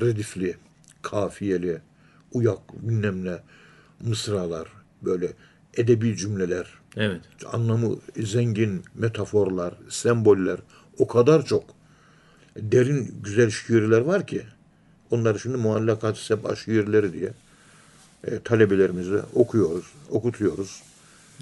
[0.00, 0.56] redifli,
[1.02, 1.80] kafiyeli,
[2.32, 3.38] uyak, bilmem ne,
[4.00, 4.68] mısralar,
[5.02, 5.32] böyle
[5.76, 6.66] edebi cümleler,
[6.98, 7.20] Evet.
[7.52, 10.58] anlamı zengin metaforlar, semboller
[10.98, 11.64] o kadar çok
[12.56, 14.42] derin güzel şiirler var ki
[15.10, 17.30] onları şimdi muallakat seba şiirleri diye
[18.24, 20.82] e, talebelerimize okuyoruz, okutuyoruz.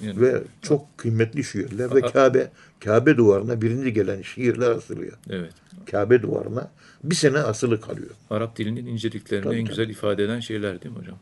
[0.03, 2.51] Yani- Ve çok kıymetli şiirler ve Kabe
[2.85, 5.13] Kabe duvarına birinci gelen şiirler asılıyor.
[5.31, 5.53] Evet.
[5.91, 6.71] Kabe duvarına
[7.05, 8.11] bir sene asılı kalıyor.
[8.31, 9.69] Arap dilinin inceliklerini Tabii, en tabii.
[9.69, 11.19] güzel ifade eden şeyler değil mi hocam?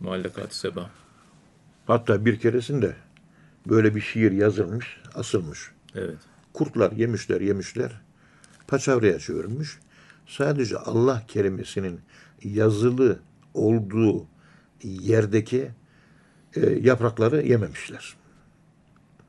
[0.00, 0.90] Muallakat-ı seba.
[1.86, 2.94] Hatta bir keresinde
[3.68, 5.70] böyle bir şiir yazılmış, asılmış.
[5.94, 6.18] Evet.
[6.52, 8.00] Kurtlar yemişler yemişler.
[8.66, 9.68] Paçavraya çevirmiş.
[10.26, 12.00] Sadece Allah kelimesinin
[12.44, 13.18] yazılı
[13.54, 14.26] olduğu
[14.82, 15.70] yerdeki
[16.56, 18.16] e, yaprakları yememişler.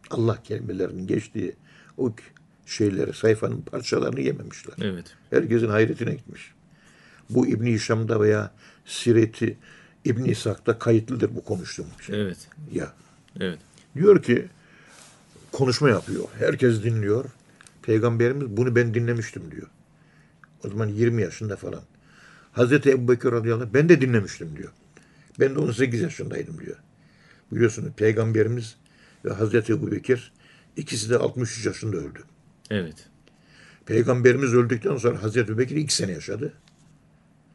[0.10, 1.56] Allah kelimelerinin geçtiği
[1.98, 2.12] o
[2.66, 4.76] şeyleri, sayfanın parçalarını yememişler.
[4.82, 5.16] Evet.
[5.30, 6.54] Herkesin hayretine gitmiş.
[7.30, 8.52] Bu İbn Hişam'da veya
[8.86, 9.58] Sireti
[10.06, 12.22] İbn İshak'ta kayıtlıdır bu konuştuğum şey.
[12.22, 12.38] Evet.
[12.72, 12.94] Ya
[13.40, 13.60] Evet.
[13.98, 14.48] Diyor ki
[15.52, 16.24] konuşma yapıyor.
[16.40, 17.26] Herkes dinliyor.
[17.82, 19.68] Peygamberimiz bunu ben dinlemiştim diyor.
[20.66, 21.82] O zaman 20 yaşında falan.
[22.52, 24.72] Hazreti Ebu Bekir radıyallahu anh, ben de dinlemiştim diyor.
[25.40, 26.78] Ben de 18 yaşındaydım diyor.
[27.52, 28.76] Biliyorsunuz Peygamberimiz
[29.26, 30.34] ve Hazreti Ebu Bekir
[30.76, 32.24] ikisi de 63 yaşında öldü.
[32.70, 33.10] Evet.
[33.86, 36.54] Peygamberimiz öldükten sonra Hazreti Ebu Bekir 2 sene yaşadı.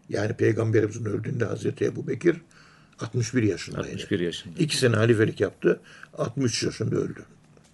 [0.09, 2.37] Yani Peygamberimizin öldüğünde Hazreti Ebu Bekir
[3.01, 3.93] 61 yaşındaydı.
[3.93, 4.59] 61 yaşında.
[4.59, 5.81] İki sene halifelik yaptı.
[6.19, 7.25] 63 yaşında öldü.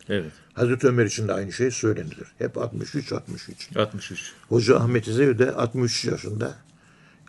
[0.09, 0.33] Evet.
[0.55, 2.27] Hazreti Ömer için de aynı şey söylenilir.
[2.39, 3.81] Hep 63-63.
[3.81, 4.33] 63.
[4.49, 6.57] Hoca Ahmet İzevi de 63 yaşında.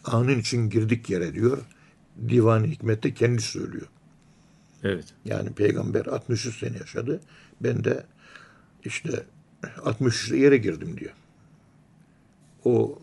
[0.03, 1.57] Anın için girdik yere diyor.
[2.29, 3.87] Divan-ı Hikmet'te kendi söylüyor.
[4.83, 5.05] Evet.
[5.25, 7.21] Yani peygamber 63 sene yaşadı.
[7.61, 8.05] Ben de
[8.85, 9.23] işte
[9.63, 11.11] 63'te yere girdim diyor.
[12.65, 12.99] O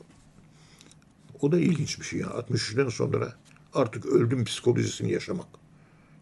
[1.40, 2.26] o da ilginç bir şey ya.
[2.26, 3.32] 63'ten sonra
[3.76, 5.46] artık öldüm psikolojisini yaşamak.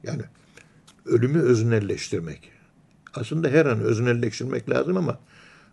[0.03, 0.23] Yani
[1.05, 2.51] ölümü öznelleştirmek.
[3.15, 5.19] Aslında her an öznelleştirmek lazım ama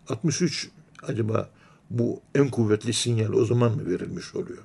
[0.08, 0.70] 63
[1.02, 1.50] acaba
[1.90, 4.62] bu en kuvvetli sinyal o zaman mı verilmiş oluyor?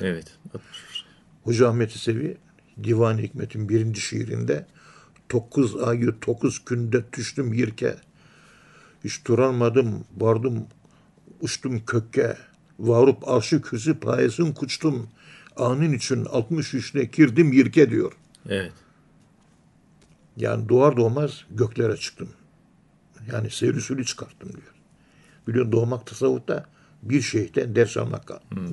[0.00, 0.38] Evet.
[0.54, 1.04] 63.
[1.44, 2.36] Hoca Ahmet Sevi
[2.84, 4.66] Divan-ı Hikmet'in birinci şiirinde
[5.32, 7.96] Dokuz ayı dokuz günde düştüm yirke.
[9.04, 10.66] Hiç duramadım, vardım,
[11.40, 12.36] uçtum kökke.
[12.78, 15.08] Varıp arşı küsü payesin kuçtum.
[15.58, 18.12] Anın için 63'ne girdim yirke diyor.
[18.48, 18.72] Evet.
[20.36, 22.28] Yani doğar doğmaz göklere çıktım.
[23.32, 24.74] Yani seyrisülü çıkarttım diyor.
[25.48, 26.66] Biliyorsun doğmak tasavvufta
[27.02, 28.32] bir şeyhten ders almak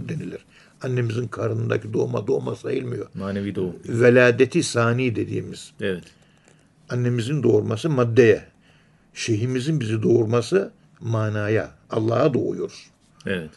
[0.10, 0.46] denilir.
[0.84, 3.08] Annemizin karnındaki doğma doğma sayılmıyor.
[3.14, 3.76] Manevi doğum.
[3.88, 6.04] Veladeti sani dediğimiz Evet.
[6.90, 8.46] annemizin doğurması maddeye,
[9.14, 12.90] şeyhimizin bizi doğurması manaya, Allah'a doğuyoruz.
[13.26, 13.50] Evet.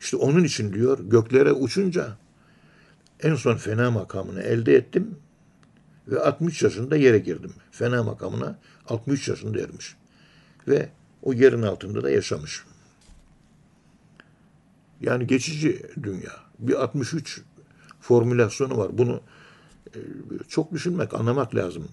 [0.00, 2.16] İşte onun için diyor göklere uçunca
[3.26, 5.18] en son fena makamını elde ettim
[6.08, 7.52] ve 60 yaşında yere girdim.
[7.70, 8.58] Fena makamına
[8.88, 9.96] 63 yaşında ermiş.
[10.68, 10.88] Ve
[11.22, 12.64] o yerin altında da yaşamış.
[15.00, 16.32] Yani geçici dünya.
[16.58, 17.40] Bir 63
[18.00, 18.98] formülasyonu var.
[18.98, 19.20] Bunu
[19.94, 19.98] e,
[20.48, 21.88] çok düşünmek, anlamak lazım.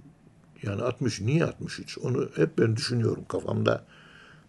[0.63, 1.97] Yani 60 niye 63?
[1.97, 3.85] Onu hep ben düşünüyorum kafamda.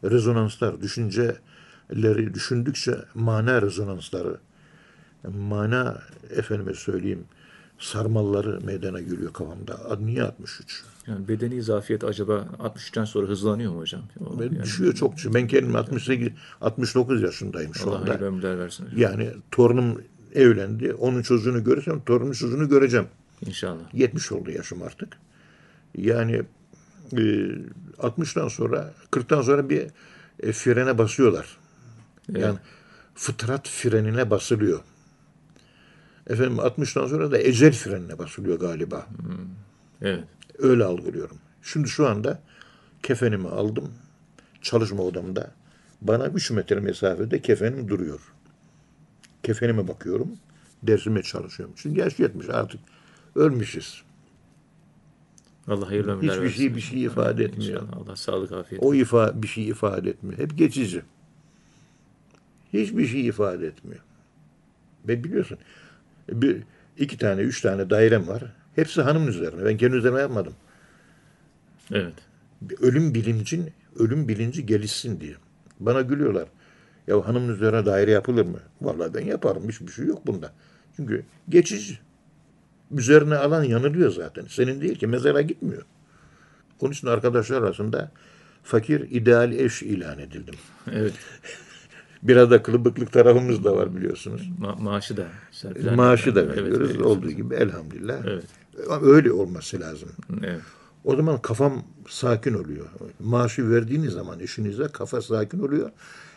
[0.05, 4.38] Rezonanslar, düşünceleri düşündükçe mana rezonansları,
[5.29, 7.25] mana efendime söyleyeyim
[7.79, 9.97] sarmalları meydana geliyor kafamda.
[10.01, 10.83] Niye 63?
[11.07, 14.03] Yani bedeni zafiyet acaba 63'ten sonra hızlanıyor mu hocam?
[14.21, 15.15] O, Ben yani düşüyor çok.
[15.35, 16.29] Ben kendim 68,
[16.61, 18.19] 69 yaşındayım şu Allah anda.
[18.19, 18.99] ömürler versin hocam.
[19.01, 20.03] Yani torunum
[20.35, 20.95] evlendi.
[20.95, 23.07] Onun çocuğunu görürsem torunun çocuğunu göreceğim.
[23.47, 23.95] İnşallah.
[23.95, 25.09] 70 oldu yaşım artık.
[25.99, 26.43] Yani
[27.13, 27.17] e,
[27.99, 29.87] 60'tan sonra 40'tan sonra bir
[30.41, 31.57] e, frene basıyorlar.
[32.33, 32.59] Yani
[33.15, 34.81] fıtrat frenine basılıyor.
[36.27, 39.07] Efendim 60'tan sonra da ecel frenine basılıyor galiba.
[40.03, 40.25] Evet.
[40.59, 41.37] Öyle algılıyorum.
[41.63, 42.41] Şimdi şu anda
[43.03, 43.93] kefenimi aldım.
[44.63, 45.51] Çalışma odamda.
[46.03, 48.21] Bana 3 metre mesafede kefenim duruyor.
[49.43, 50.29] Kefenime bakıyorum.
[50.83, 51.75] Dersime çalışıyorum.
[51.79, 52.81] Çünkü yaş yetmiş artık.
[53.35, 54.03] Ölmüşüz.
[55.69, 56.57] Allah hayırlı ömürler Hiçbir versin.
[56.57, 57.83] şey bir şey ifade etmiyor.
[57.83, 57.97] İnşallah.
[57.97, 58.85] Allah sağlık afiyet.
[58.85, 60.39] O ifa bir şey ifade etmiyor.
[60.39, 61.03] Hep geçici.
[62.73, 64.01] Hiçbir şey ifade etmiyor.
[65.09, 65.59] Ve biliyorsun
[66.29, 66.63] bir,
[66.99, 68.43] iki tane, üç tane dairem var.
[68.75, 69.65] Hepsi hanımın üzerine.
[69.65, 70.53] Ben kendi üzerime yapmadım.
[71.93, 72.15] Evet.
[72.63, 75.35] Bir ölüm bilincin, ölüm bilinci gelişsin diye.
[75.81, 76.49] Bana gülüyorlar.
[77.07, 78.59] Ya hanımın üzerine daire yapılır mı?
[78.81, 79.69] Vallahi ben yaparım.
[79.69, 80.53] Hiçbir şey yok bunda.
[80.97, 81.99] Çünkü geçici.
[82.91, 84.45] Üzerine alan yanılıyor zaten.
[84.49, 85.83] Senin değil ki mezara gitmiyor.
[86.81, 88.11] Onun için arkadaşlar arasında
[88.63, 90.55] fakir ideal eş ilan edildim.
[90.93, 91.15] Evet.
[92.25, 94.51] Biraz da kılıbıklık tarafımız da var biliyorsunuz.
[94.61, 95.27] Ma- maaşı da.
[95.53, 96.91] serpilen- Maaşı da veriyoruz.
[96.91, 97.03] evet.
[97.03, 98.19] Olduğu gibi elhamdülillah.
[98.27, 98.45] Evet.
[99.03, 100.09] Öyle olması lazım.
[100.43, 100.61] Evet.
[101.05, 102.87] O zaman kafam sakin oluyor.
[103.21, 105.91] Maaşı verdiğiniz zaman eşinize kafa sakin oluyor.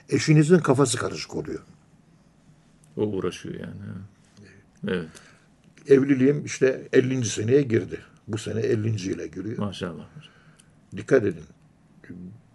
[0.09, 1.59] Eşinizin kafası karışık oluyor.
[2.97, 3.75] O uğraşıyor yani.
[4.87, 5.05] Evet.
[5.87, 7.25] Evliliğim işte 50.
[7.25, 7.99] seneye girdi.
[8.27, 8.89] Bu sene 50.
[9.11, 9.57] ile giriyor.
[9.57, 10.05] Maşallah.
[10.97, 11.43] Dikkat edin.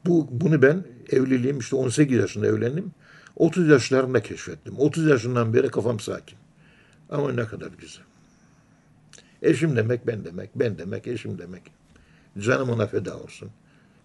[0.06, 2.92] Bu bunu ben evliliğim işte 18 yaşında evlendim.
[3.36, 4.74] 30 yaşlarında keşfettim.
[4.78, 6.38] 30 yaşından beri kafam sakin.
[7.10, 8.04] Ama ne kadar güzel.
[9.42, 11.62] Eşim demek ben demek, ben demek eşim demek.
[12.38, 13.50] Canım ona feda olsun.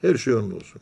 [0.01, 0.81] Her şey onun olsun.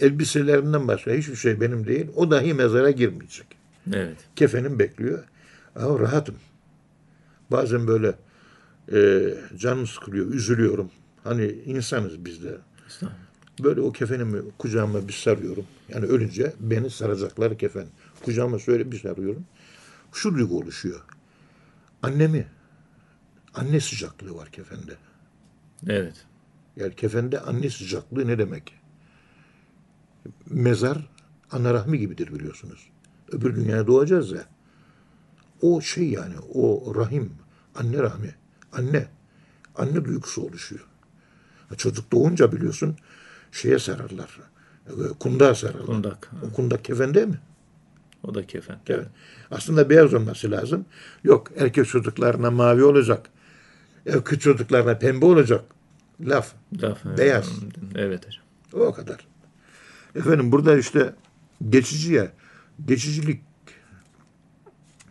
[0.00, 2.06] Elbiselerinden başka hiçbir şey benim değil.
[2.16, 3.46] O dahi mezara girmeyecek.
[3.92, 4.16] Evet.
[4.36, 5.24] Kefenim bekliyor.
[5.76, 6.34] Ama rahatım.
[7.50, 8.14] Bazen böyle
[8.92, 10.90] e, canım sıkılıyor, üzülüyorum.
[11.24, 12.58] Hani insanız biz de.
[12.88, 13.29] Estağfurullah.
[13.64, 15.64] Böyle o kefenimi kucağıma bir sarıyorum.
[15.88, 17.86] Yani ölünce beni saracaklar kefen.
[18.24, 19.44] Kucağıma şöyle bir sarıyorum.
[20.12, 21.00] Şu duygu oluşuyor.
[22.02, 22.46] Annemi,
[23.54, 24.92] anne sıcaklığı var kefende.
[25.88, 26.26] Evet.
[26.76, 28.74] Yani kefende anne sıcaklığı ne demek?
[30.46, 31.10] Mezar
[31.50, 32.90] ana rahmi gibidir biliyorsunuz.
[33.32, 34.44] Öbür dünyaya doğacağız ya.
[35.62, 37.32] O şey yani o rahim,
[37.74, 38.34] anne rahmi,
[38.72, 39.08] anne,
[39.74, 40.86] anne duygusu oluşuyor.
[41.76, 42.96] Çocuk doğunca biliyorsun
[43.52, 44.38] şeye sararlar,
[44.86, 45.86] e, kundağa sararlar.
[45.86, 46.30] Kundak.
[46.50, 47.38] O kundak kefende mi?
[48.22, 48.78] O da kefen.
[48.88, 49.06] Evet.
[49.50, 50.84] Aslında beyaz olması lazım.
[51.24, 53.26] Yok erkek çocuklarına mavi olacak.
[54.06, 55.64] Erkek çocuklarına pembe olacak.
[56.20, 56.52] Laf.
[56.82, 57.04] Laf.
[57.18, 57.50] Beyaz.
[57.94, 58.44] Evet hocam.
[58.88, 59.26] O kadar.
[60.14, 61.14] Efendim burada işte
[61.70, 62.32] geçici ya.
[62.86, 63.42] Geçicilik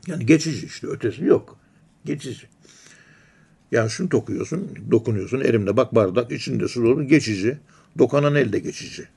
[0.07, 1.57] yani geçici işte ötesi yok.
[2.05, 2.47] Geçici.
[3.71, 7.57] Yani şunu dokuyorsun, dokunuyorsun elimde bak bardak içinde su dolu geçici.
[7.99, 9.07] Dokunan elde geçici.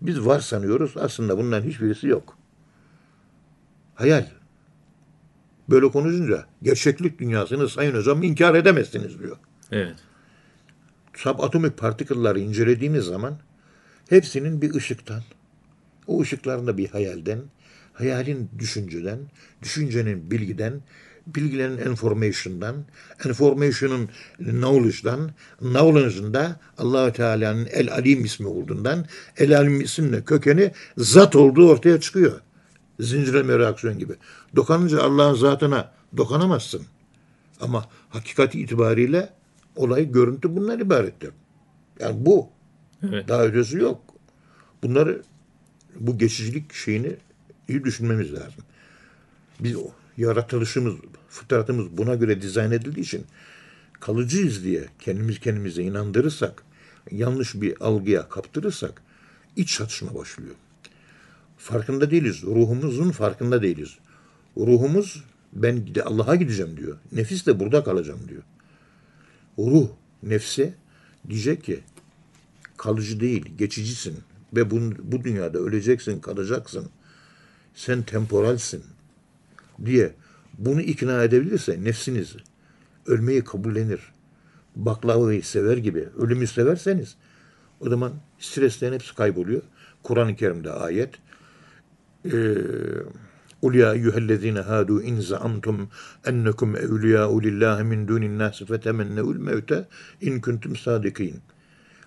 [0.00, 2.38] Biz var sanıyoruz aslında bunların hiçbirisi yok.
[3.94, 4.26] Hayal.
[5.70, 9.36] Böyle konuşunca gerçeklik dünyasını sayın hocam inkar edemezsiniz diyor.
[9.72, 9.94] Evet.
[11.14, 13.38] subatomik partikülleri incelediğimiz zaman
[14.08, 15.22] hepsinin bir ışıktan,
[16.06, 17.38] o ışıkların da bir hayalden,
[17.92, 19.18] hayalin düşünceden,
[19.62, 20.80] düşüncenin bilgiden,
[21.34, 22.76] bilgilerin information'dan,
[23.24, 24.08] information'ın
[24.38, 29.06] knowledge'dan, knowledge'ın da allah Teala'nın El Alim ismi olduğundan,
[29.36, 32.40] El Alim isminin kökeni zat olduğu ortaya çıkıyor.
[33.00, 34.12] Zincirleme reaksiyon gibi.
[34.56, 36.82] Dokanınca Allah'ın zatına dokanamazsın.
[37.60, 39.30] Ama hakikat itibariyle
[39.76, 41.30] olay, görüntü bunlar ibarettir.
[42.00, 42.48] Yani bu.
[43.02, 43.28] Evet.
[43.28, 44.00] Daha ötesi yok.
[44.82, 45.22] Bunları
[45.96, 47.16] bu geçicilik şeyini
[47.68, 48.64] iyi düşünmemiz lazım.
[49.60, 50.94] Biz o yaratılışımız,
[51.30, 53.26] fıtratımız buna göre dizayn edildiği için
[54.00, 56.62] kalıcıyız diye kendimiz kendimize inandırırsak,
[57.10, 59.02] yanlış bir algıya kaptırırsak
[59.56, 60.54] iç çatışma başlıyor.
[61.58, 62.42] Farkında değiliz.
[62.42, 63.98] Ruhumuzun farkında değiliz.
[64.56, 66.98] Ruhumuz ben gide- Allah'a gideceğim diyor.
[67.12, 68.42] Nefis de burada kalacağım diyor.
[69.58, 69.88] Ruh
[70.22, 70.74] nefse
[71.28, 71.80] diyecek ki
[72.76, 74.18] kalıcı değil, geçicisin
[74.52, 76.88] ve bu, bu dünyada öleceksin, kalacaksın.
[77.74, 78.84] Sen temporalsin
[79.84, 80.14] diye
[80.60, 82.38] bunu ikna edebilirse nefsinizi
[83.06, 84.00] ölmeyi kabullenir.
[84.76, 87.16] Baklavayı sever gibi ölümü severseniz
[87.80, 89.62] o zaman stresten hepsi kayboluyor.
[90.02, 91.14] Kur'an-ı Kerim'de ayet
[92.32, 92.54] e,
[93.62, 95.88] Ulya yuhellezine hadu in zaamtum
[96.26, 99.88] ennekum evliya'u lillahi min dunin nasi fetemenneul mevte
[100.20, 101.40] in kuntum sadikin.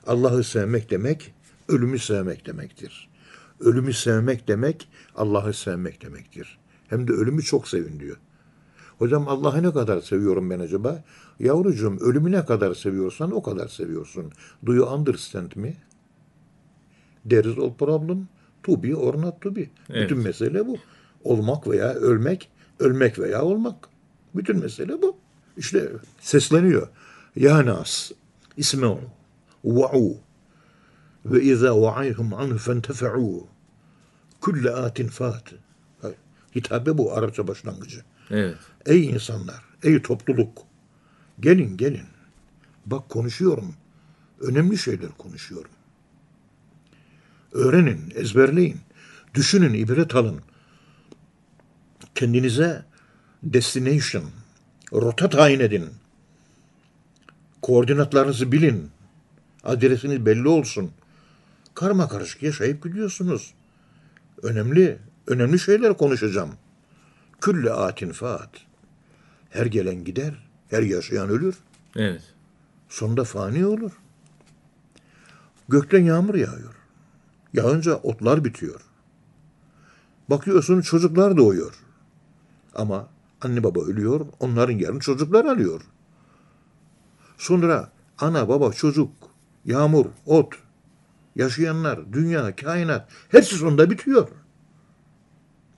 [0.08, 1.34] Allah'ı sevmek demek,
[1.68, 3.10] ölümü sevmek demektir.
[3.60, 6.60] Ölümü sevmek demek, Allah'ı sevmek demektir.
[6.88, 8.18] Hem de ölümü çok sevin diyor.
[9.04, 11.04] Hocam Allah'ı ne kadar seviyorum ben acaba?
[11.39, 14.32] Yavrucuğum ölümü ne kadar seviyorsan o kadar seviyorsun.
[14.66, 15.74] Do you understand me?
[17.30, 18.28] There is all problem.
[18.64, 19.70] To be or not to be.
[19.89, 20.04] Evet.
[20.04, 20.78] Bütün mesele bu.
[21.24, 22.49] Olmak veya ölmek,
[22.80, 23.89] ölmek veya olmak.
[24.36, 25.18] Bütün mesele bu.
[25.58, 26.88] İşte sesleniyor.
[27.36, 28.12] Ya nas,
[28.58, 28.99] isme'u,
[29.64, 30.18] va'u,
[31.26, 33.43] ve izâ va'ayhum anhu fentefe'û,
[34.41, 35.54] kulle atin fat.
[36.56, 38.04] Hitabe bu Arapça başlangıcı.
[38.32, 38.57] Evet.
[38.86, 40.57] Ey insanlar, ey topluluk,
[41.39, 42.07] gelin gelin.
[42.86, 43.76] Bak konuşuyorum.
[44.39, 45.71] Önemli şeyler konuşuyorum.
[47.51, 48.78] Öğrenin, ezberleyin.
[49.34, 50.41] Düşünün, ibret alın.
[52.15, 52.86] Kendinize
[53.43, 54.26] destination,
[54.93, 55.89] rota tayin edin.
[57.61, 58.89] Koordinatlarınızı bilin.
[59.63, 60.91] Adresiniz belli olsun.
[61.74, 63.53] Karma karışık yaşayıp gidiyorsunuz.
[64.43, 64.97] Önemli,
[65.28, 66.49] önemli şeyler konuşacağım.
[67.44, 68.50] Külle atin faat.
[69.50, 70.34] Her gelen gider,
[70.70, 71.58] her yaşayan ölür.
[71.96, 72.34] Evet.
[72.89, 73.91] Sonunda fani olur.
[75.70, 76.76] Gökten yağmur yağıyor.
[77.54, 78.82] Yağınca otlar bitiyor.
[80.30, 81.74] Bakıyorsun çocuklar doğuyor.
[82.76, 83.10] Ama
[83.41, 85.82] anne baba ölüyor, onların yerini çocuklar alıyor.
[87.38, 89.12] Sonra ana baba çocuk,
[89.66, 90.54] yağmur, ot,
[91.36, 94.28] yaşayanlar, dünya, kainat hepsi sonunda bitiyor.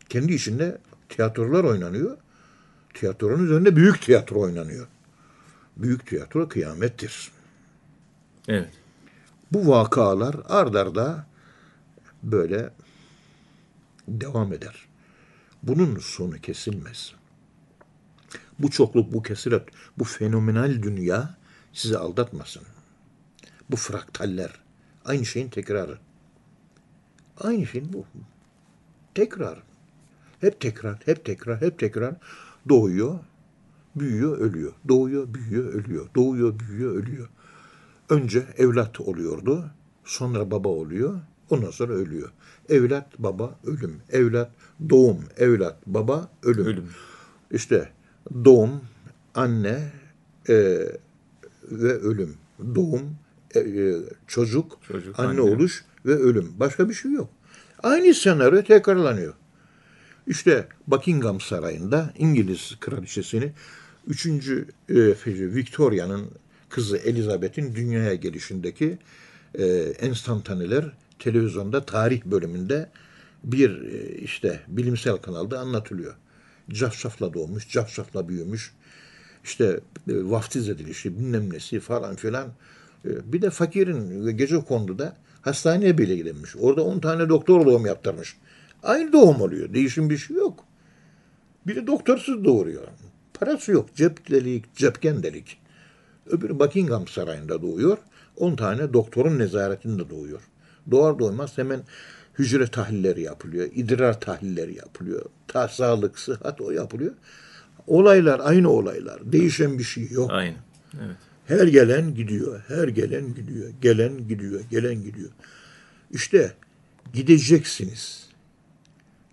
[0.09, 0.77] Kendi içinde
[1.09, 2.17] tiyatrolar oynanıyor.
[2.93, 4.87] Tiyatronun üzerinde büyük tiyatro oynanıyor.
[5.77, 7.31] Büyük tiyatro kıyamettir.
[8.47, 8.73] Evet.
[9.51, 11.27] Bu vakalar ard arda
[12.23, 12.69] böyle
[14.07, 14.87] devam eder.
[15.63, 17.13] Bunun sonu kesilmez.
[18.59, 19.63] Bu çokluk, bu kesiret,
[19.97, 21.37] bu fenomenal dünya
[21.73, 22.63] sizi aldatmasın.
[23.71, 24.51] Bu fraktaller,
[25.05, 25.97] aynı şeyin tekrarı.
[27.37, 28.05] Aynı şeyin bu.
[29.15, 29.63] Tekrar.
[30.41, 32.15] Hep tekrar, hep tekrar, hep tekrar
[32.69, 33.19] doğuyor,
[33.95, 34.73] büyüyor, ölüyor.
[34.87, 36.07] Doğuyor, büyüyor, ölüyor.
[36.15, 37.27] Doğuyor, büyüyor, ölüyor.
[38.09, 39.65] Önce evlat oluyordu,
[40.05, 41.19] sonra baba oluyor,
[41.49, 42.29] ondan sonra ölüyor.
[42.69, 44.01] Evlat, baba, ölüm.
[44.11, 44.51] Evlat,
[44.89, 46.65] doğum, evlat, baba, ölüm.
[46.65, 46.85] Ölüm.
[47.51, 47.89] İşte
[48.45, 48.81] doğum,
[49.35, 49.91] anne
[50.49, 50.53] e,
[51.71, 52.35] ve ölüm.
[52.75, 53.15] Doğum,
[53.55, 53.95] e, e,
[54.27, 55.41] çocuk, Çocuk, anne, anne.
[55.41, 56.53] oluş ve ölüm.
[56.59, 57.29] Başka bir şey yok.
[57.83, 59.33] Aynı senaryo tekrarlanıyor.
[60.27, 63.51] İşte Buckingham Sarayı'nda İngiliz kraliçesini
[64.07, 64.27] 3.
[65.29, 66.31] Victoria'nın
[66.69, 68.97] kızı Elizabeth'in dünyaya gelişindeki
[69.55, 69.65] e,
[69.99, 72.89] enstantaneler televizyonda tarih bölümünde
[73.43, 76.15] bir e, işte bilimsel kanalda anlatılıyor.
[76.69, 78.73] Cafcafla doğmuş, cafcafla büyümüş.
[79.43, 79.65] İşte
[80.09, 82.47] e, vaftiz edilişi, bilmem nesi falan filan.
[83.05, 86.55] E, bir de fakirin gece konduda hastaneye bile gidilmiş.
[86.59, 88.37] Orada 10 tane doktor doğum yaptırmış.
[88.85, 89.73] Aynı doğum oluyor.
[89.73, 90.63] Değişim bir şey yok.
[91.67, 92.87] Biri doktorsuz doğuruyor.
[93.33, 93.95] Parası yok.
[93.95, 95.57] Cep delik, cepken delik.
[96.25, 97.97] Öbürü Buckingham Sarayı'nda doğuyor.
[98.37, 100.41] 10 tane doktorun nezaretinde doğuyor.
[100.91, 101.81] Doğar doğmaz hemen
[102.39, 103.69] hücre tahlilleri yapılıyor.
[103.75, 105.25] idrar tahlilleri yapılıyor.
[105.47, 107.13] Ta sağlık, sıhhat o yapılıyor.
[107.87, 109.31] Olaylar aynı olaylar.
[109.31, 110.31] Değişen bir şey yok.
[110.31, 110.55] Aynı.
[110.93, 111.15] Evet.
[111.45, 115.29] Her gelen gidiyor, her gelen gidiyor, gelen gidiyor, gelen gidiyor.
[116.11, 116.53] İşte
[117.13, 118.24] gideceksiniz.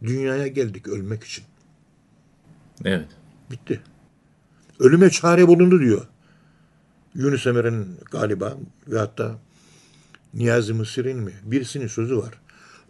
[0.03, 1.44] Dünyaya geldik ölmek için.
[2.84, 3.09] Evet.
[3.50, 3.80] Bitti.
[4.78, 6.07] Ölüme çare bulundu diyor.
[7.14, 8.57] Yunus Emre'nin galiba
[8.88, 9.38] ve hatta
[10.34, 11.32] Niyazi Mısır'ın mi?
[11.44, 12.34] Birisinin sözü var.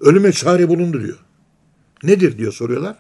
[0.00, 1.18] Ölüme çare bulundu diyor.
[2.02, 2.96] Nedir diyor soruyorlar.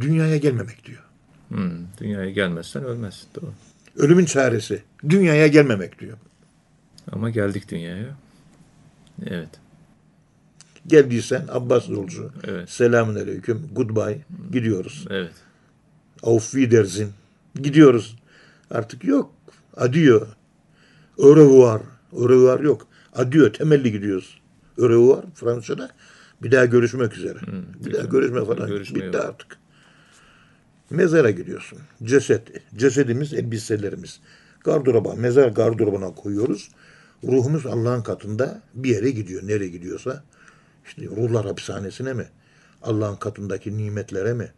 [0.00, 1.02] Dünyaya gelmemek diyor.
[1.48, 1.70] Hmm,
[2.00, 3.28] dünyaya gelmezsen ölmezsin.
[3.34, 3.52] Doğru.
[3.96, 4.82] Ölümün çaresi.
[5.08, 6.18] Dünyaya gelmemek diyor.
[7.12, 8.16] Ama geldik dünyaya.
[9.26, 9.48] Evet.
[10.88, 12.30] Geldiysen Abbas yolcu.
[12.44, 12.70] Evet.
[12.70, 13.68] Selamun aleyküm.
[13.72, 14.18] Goodbye.
[14.52, 15.06] Gidiyoruz.
[15.10, 15.32] Evet.
[16.22, 17.08] Auf Wiedersehen.
[17.54, 18.16] Gidiyoruz.
[18.70, 19.34] Artık yok.
[19.76, 20.26] Adieu.
[21.18, 21.80] Au revoir.
[22.12, 22.86] Au revoir yok.
[23.12, 23.52] Adieu.
[23.52, 24.40] Temelli gidiyoruz.
[24.78, 25.90] Au revoir Fransızca'da.
[26.42, 27.38] Bir daha görüşmek üzere.
[27.86, 28.68] bir daha görüşme falan.
[28.68, 29.24] Görüşme Bitti yok.
[29.24, 29.58] artık.
[30.90, 31.78] Mezara gidiyorsun.
[32.02, 32.42] Ceset.
[32.76, 34.20] Cesedimiz, elbiselerimiz.
[34.64, 36.70] Gardıroba, mezar gardırobuna koyuyoruz.
[37.24, 39.42] Ruhumuz Allah'ın katında bir yere gidiyor.
[39.46, 40.24] Nereye gidiyorsa.
[40.88, 42.26] İşte ruhlar hapishanesine mi?
[42.82, 44.52] Allah'ın katındaki nimetlere mi?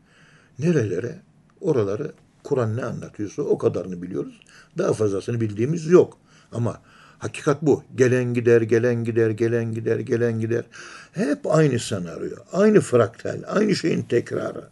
[0.59, 1.19] Nerelere?
[1.61, 2.13] Oraları
[2.45, 4.41] Kur'an ne anlatıyorsa o kadarını biliyoruz.
[4.79, 6.19] Daha fazlasını bildiğimiz yok.
[6.53, 6.81] Ama
[7.19, 7.85] hakikat bu.
[7.95, 10.65] Gelen gider, gelen gider, gelen gider, gelen gider.
[11.13, 14.69] Hep aynı senaryo, aynı fraktal, aynı şeyin tekrarı.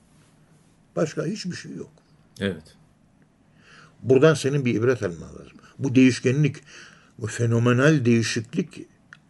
[0.96, 1.90] Başka hiçbir şey yok.
[2.40, 2.76] Evet.
[4.02, 5.58] Buradan senin bir ibret alman lazım.
[5.78, 6.56] Bu değişkenlik,
[7.18, 8.86] bu fenomenal değişiklik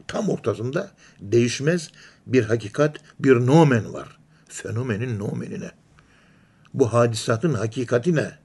[0.09, 1.91] tam ortasında değişmez
[2.29, 4.19] bir hakikat, bir nomen var.
[4.49, 5.71] Fenomenin nomenine.
[6.75, 8.39] Bu hadisatın hakikatine.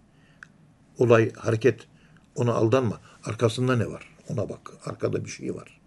[0.98, 1.88] Olay, hareket,
[2.36, 3.00] ona aldanma.
[3.24, 4.10] Arkasında ne var?
[4.30, 4.72] Ona bak.
[4.86, 5.80] Arkada bir şey var.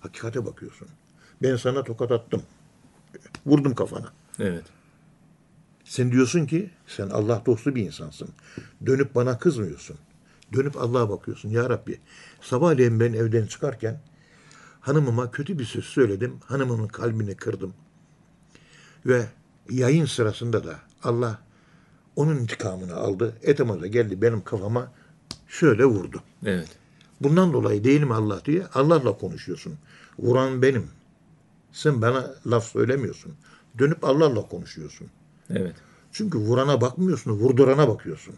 [0.00, 0.88] Hakikate bakıyorsun.
[1.42, 2.42] Ben sana tokat attım.
[3.46, 4.12] Vurdum kafana.
[4.38, 4.64] Evet.
[5.84, 8.28] Sen diyorsun ki sen Allah dostu bir insansın.
[8.86, 9.96] Dönüp bana kızmıyorsun.
[10.52, 11.48] Dönüp Allah'a bakıyorsun.
[11.48, 12.00] Ya Rabbi
[12.40, 14.00] sabahleyin ben evden çıkarken
[14.82, 16.36] hanımıma kötü bir söz söyledim.
[16.46, 17.74] Hanımımın kalbini kırdım.
[19.06, 19.26] Ve
[19.70, 21.38] yayın sırasında da Allah
[22.16, 23.36] onun intikamını aldı.
[23.42, 24.92] Etemaza geldi benim kafama
[25.48, 26.22] şöyle vurdu.
[26.46, 26.68] Evet.
[27.20, 29.74] Bundan dolayı değil mi Allah diye Allah'la konuşuyorsun.
[30.18, 30.86] Vuran benim.
[31.72, 33.32] Sen bana laf söylemiyorsun.
[33.78, 35.06] Dönüp Allah'la konuşuyorsun.
[35.50, 35.76] Evet.
[36.12, 38.34] Çünkü vurana bakmıyorsun, vurdurana bakıyorsun.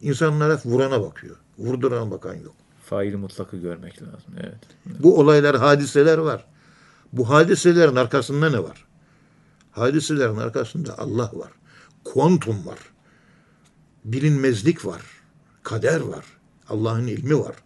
[0.00, 1.36] İnsanlar hep vurana bakıyor.
[1.58, 2.54] Vurdurana bakan yok.
[2.86, 4.34] Faili mutlakı görmek lazım.
[4.40, 4.58] Evet.
[4.86, 6.46] Bu olaylar, hadiseler var.
[7.12, 8.84] Bu hadiselerin arkasında ne var?
[9.70, 11.52] Hadiselerin arkasında Allah var.
[12.04, 12.78] Kuantum var.
[14.04, 15.02] Bilinmezlik var.
[15.62, 16.24] Kader var.
[16.68, 17.56] Allah'ın ilmi var.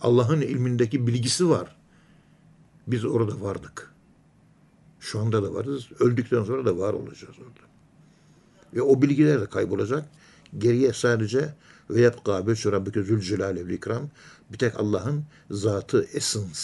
[0.00, 1.76] Allah'ın ilmindeki bilgisi var.
[2.86, 3.94] Biz orada vardık.
[5.00, 5.88] Şu anda da varız.
[6.00, 7.70] Öldükten sonra da var olacağız orada.
[8.74, 10.04] Ve o bilgiler de kaybolacak.
[10.58, 11.54] Geriye sadece
[11.94, 14.10] ve yebqa beşü rabbike zülcelale vel ikram
[14.52, 16.60] bir tek Allah'ın zatı essence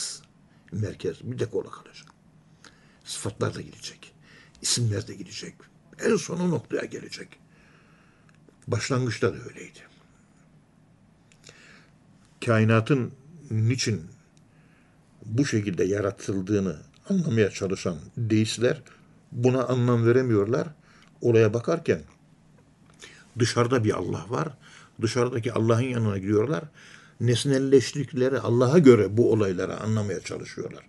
[0.73, 2.07] merkez bir tek orada kalacak.
[3.05, 4.13] Sıfatlar da gidecek.
[4.63, 5.55] isimler de gidecek.
[6.05, 7.29] En son o noktaya gelecek.
[8.67, 9.79] Başlangıçta da öyleydi.
[12.47, 13.13] Kainatın
[13.51, 14.03] niçin
[15.25, 16.77] bu şekilde yaratıldığını
[17.09, 18.83] anlamaya çalışan deistler
[19.33, 20.69] buna anlam veremiyorlar.
[21.21, 22.03] Oraya bakarken
[23.39, 24.49] dışarıda bir Allah var.
[25.03, 26.65] Dışarıdaki Allah'ın yanına gidiyorlar.
[27.21, 30.87] Nesnelleştikleri Allah'a göre bu olayları anlamaya çalışıyorlar.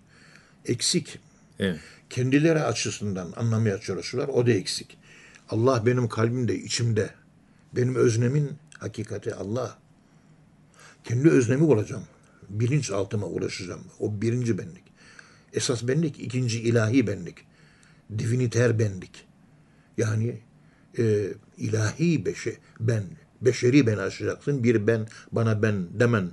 [0.64, 1.18] Eksik.
[1.58, 1.80] Evet.
[2.10, 4.34] Kendileri açısından anlamaya çalışıyorlar.
[4.34, 4.98] O da eksik.
[5.48, 7.10] Allah benim kalbimde, içimde.
[7.76, 9.78] Benim öznemin hakikati Allah.
[11.04, 12.04] Kendi öznemi bulacağım.
[12.48, 13.84] Bilinçaltıma ulaşacağım.
[13.98, 14.84] O birinci benlik.
[15.52, 17.36] Esas benlik, ikinci ilahi benlik.
[18.18, 19.26] Diviniter benlik.
[19.96, 20.38] Yani
[20.98, 23.04] e, ilahi beşe, ben,
[23.40, 24.64] beşeri ben aşacaksın.
[24.64, 26.30] Bir ben, bana ben demen.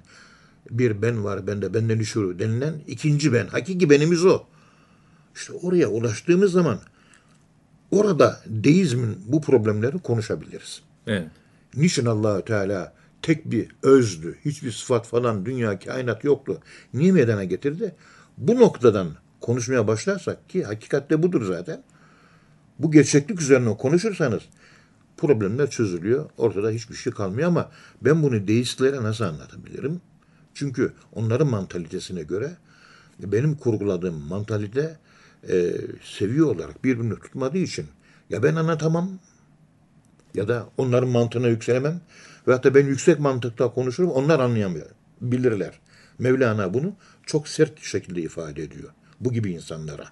[0.70, 3.48] Bir ben var bende, benden düşürü denilen ikinci ben.
[3.48, 4.44] Hakiki benimiz o.
[5.36, 6.80] İşte oraya ulaştığımız zaman
[7.92, 10.82] orada deizmin bu problemleri konuşabiliriz.
[11.08, 11.28] Evet.
[11.76, 16.60] Niçin Allahü Teala tek bir özdü, hiçbir sıfat falan, dünya, kainat yoktu.
[16.94, 17.96] Niye meydana getirdi?
[18.38, 19.08] Bu noktadan
[19.42, 21.84] konuşmaya başlarsak ki hakikatte budur zaten.
[22.80, 24.42] Bu gerçeklik üzerine konuşursanız
[25.18, 26.30] problemler çözülüyor.
[26.38, 30.02] Ortada hiçbir şey kalmıyor ama ben bunu deistlere nasıl anlatabilirim?
[30.54, 32.58] Çünkü onların mantalitesine göre
[33.20, 34.98] benim kurguladığım mantalite
[35.50, 37.86] e, seviye olarak birbirini tutmadığı için
[38.30, 39.10] ya ben anlatamam
[40.34, 42.02] ya da onların mantığına yükselemem
[42.48, 44.88] ve hatta ben yüksek mantıkta konuşurum onlar anlayamıyor,
[45.22, 45.80] bilirler.
[46.20, 46.94] Mevlana bunu
[47.26, 48.90] çok sert şekilde ifade ediyor
[49.20, 50.06] bu gibi insanlara.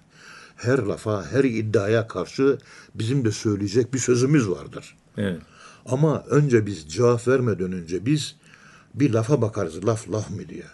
[0.56, 2.58] Her lafa, her iddiaya karşı
[2.94, 4.96] bizim de söyleyecek bir sözümüz vardır.
[5.16, 5.42] Evet.
[5.86, 8.36] Ama önce biz cevap vermeden önce biz
[8.94, 10.64] Bir lafa bakarız laf laf mı diye.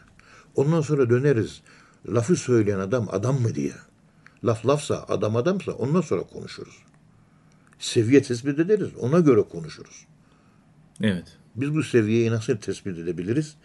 [0.56, 1.60] Ondan sonra döneriz.
[2.08, 3.72] Lafı söyleyen adam adam mı diye.
[4.44, 6.78] Laf lafsa adam adamsa ondan sonra konuşuruz.
[7.78, 8.88] Seviye tespit ederiz.
[9.00, 10.06] Ona göre konuşuruz.
[11.00, 11.36] Evet.
[11.56, 13.56] Biz bu seviyeyi nasıl tespit edebiliriz?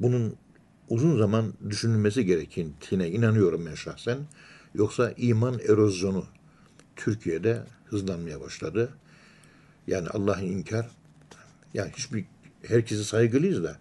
[0.00, 0.36] Bunun
[0.88, 4.18] uzun zaman düşünülmesi gerektiğine inanıyorum ben şahsen.
[4.74, 6.24] Yoksa iman erozyonu
[6.96, 8.88] Türkiye'de hızlanmaya başladı.
[9.86, 10.88] Yani Allah'ı inkar,
[11.74, 12.24] yani hiçbir
[12.62, 13.76] herkese saygılıyız da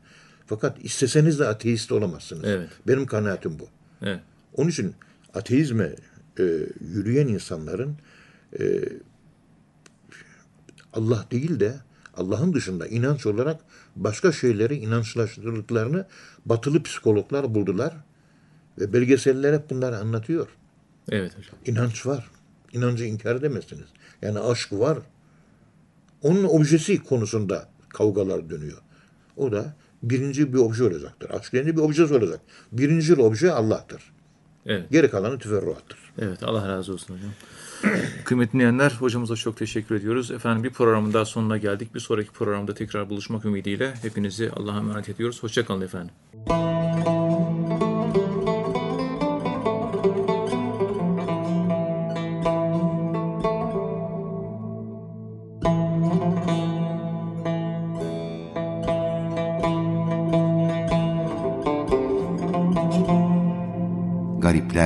[0.45, 2.43] fakat isteseniz de ateist olamazsınız.
[2.43, 2.69] Evet.
[2.87, 3.67] Benim kanaatim bu.
[4.01, 4.19] Evet.
[4.55, 4.95] Onun için
[5.33, 5.95] ateizme
[6.39, 6.43] e,
[6.93, 7.97] yürüyen insanların
[8.59, 8.83] e,
[10.93, 11.75] Allah değil de
[12.17, 13.61] Allah'ın dışında inanç olarak
[13.95, 16.05] başka şeyleri inançlaştırdıklarını
[16.45, 17.93] batılı psikologlar buldular.
[18.79, 20.47] Ve belgeseller hep bunları anlatıyor.
[21.11, 21.55] Evet hocam.
[21.65, 22.29] İnanç var.
[22.73, 23.87] İnancı inkar edemezsiniz.
[24.21, 24.97] Yani aşk var.
[26.21, 28.77] Onun objesi konusunda kavgalar dönüyor.
[29.37, 31.29] O da birinci bir obje olacaktır.
[31.29, 32.39] Aşk deyince bir objesi olacak.
[32.71, 34.01] Birinci obje Allah'tır.
[34.65, 34.91] Evet.
[34.91, 35.97] Geri kalanı tüferruattır.
[36.17, 37.31] Evet Allah razı olsun hocam.
[38.25, 40.31] Kıymetli dinleyenler hocamıza çok teşekkür ediyoruz.
[40.31, 41.95] Efendim bir programın daha sonuna geldik.
[41.95, 45.43] Bir sonraki programda tekrar buluşmak ümidiyle hepinizi Allah'a emanet ediyoruz.
[45.43, 46.11] Hoşçakalın efendim.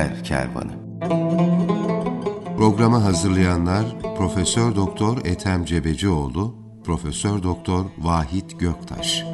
[0.04, 0.72] Garipler Kervanı
[2.56, 3.84] Programı hazırlayanlar
[4.18, 9.33] Profesör Doktor Ethem Cebecioğlu, Profesör Doktor Vahit Göktaş.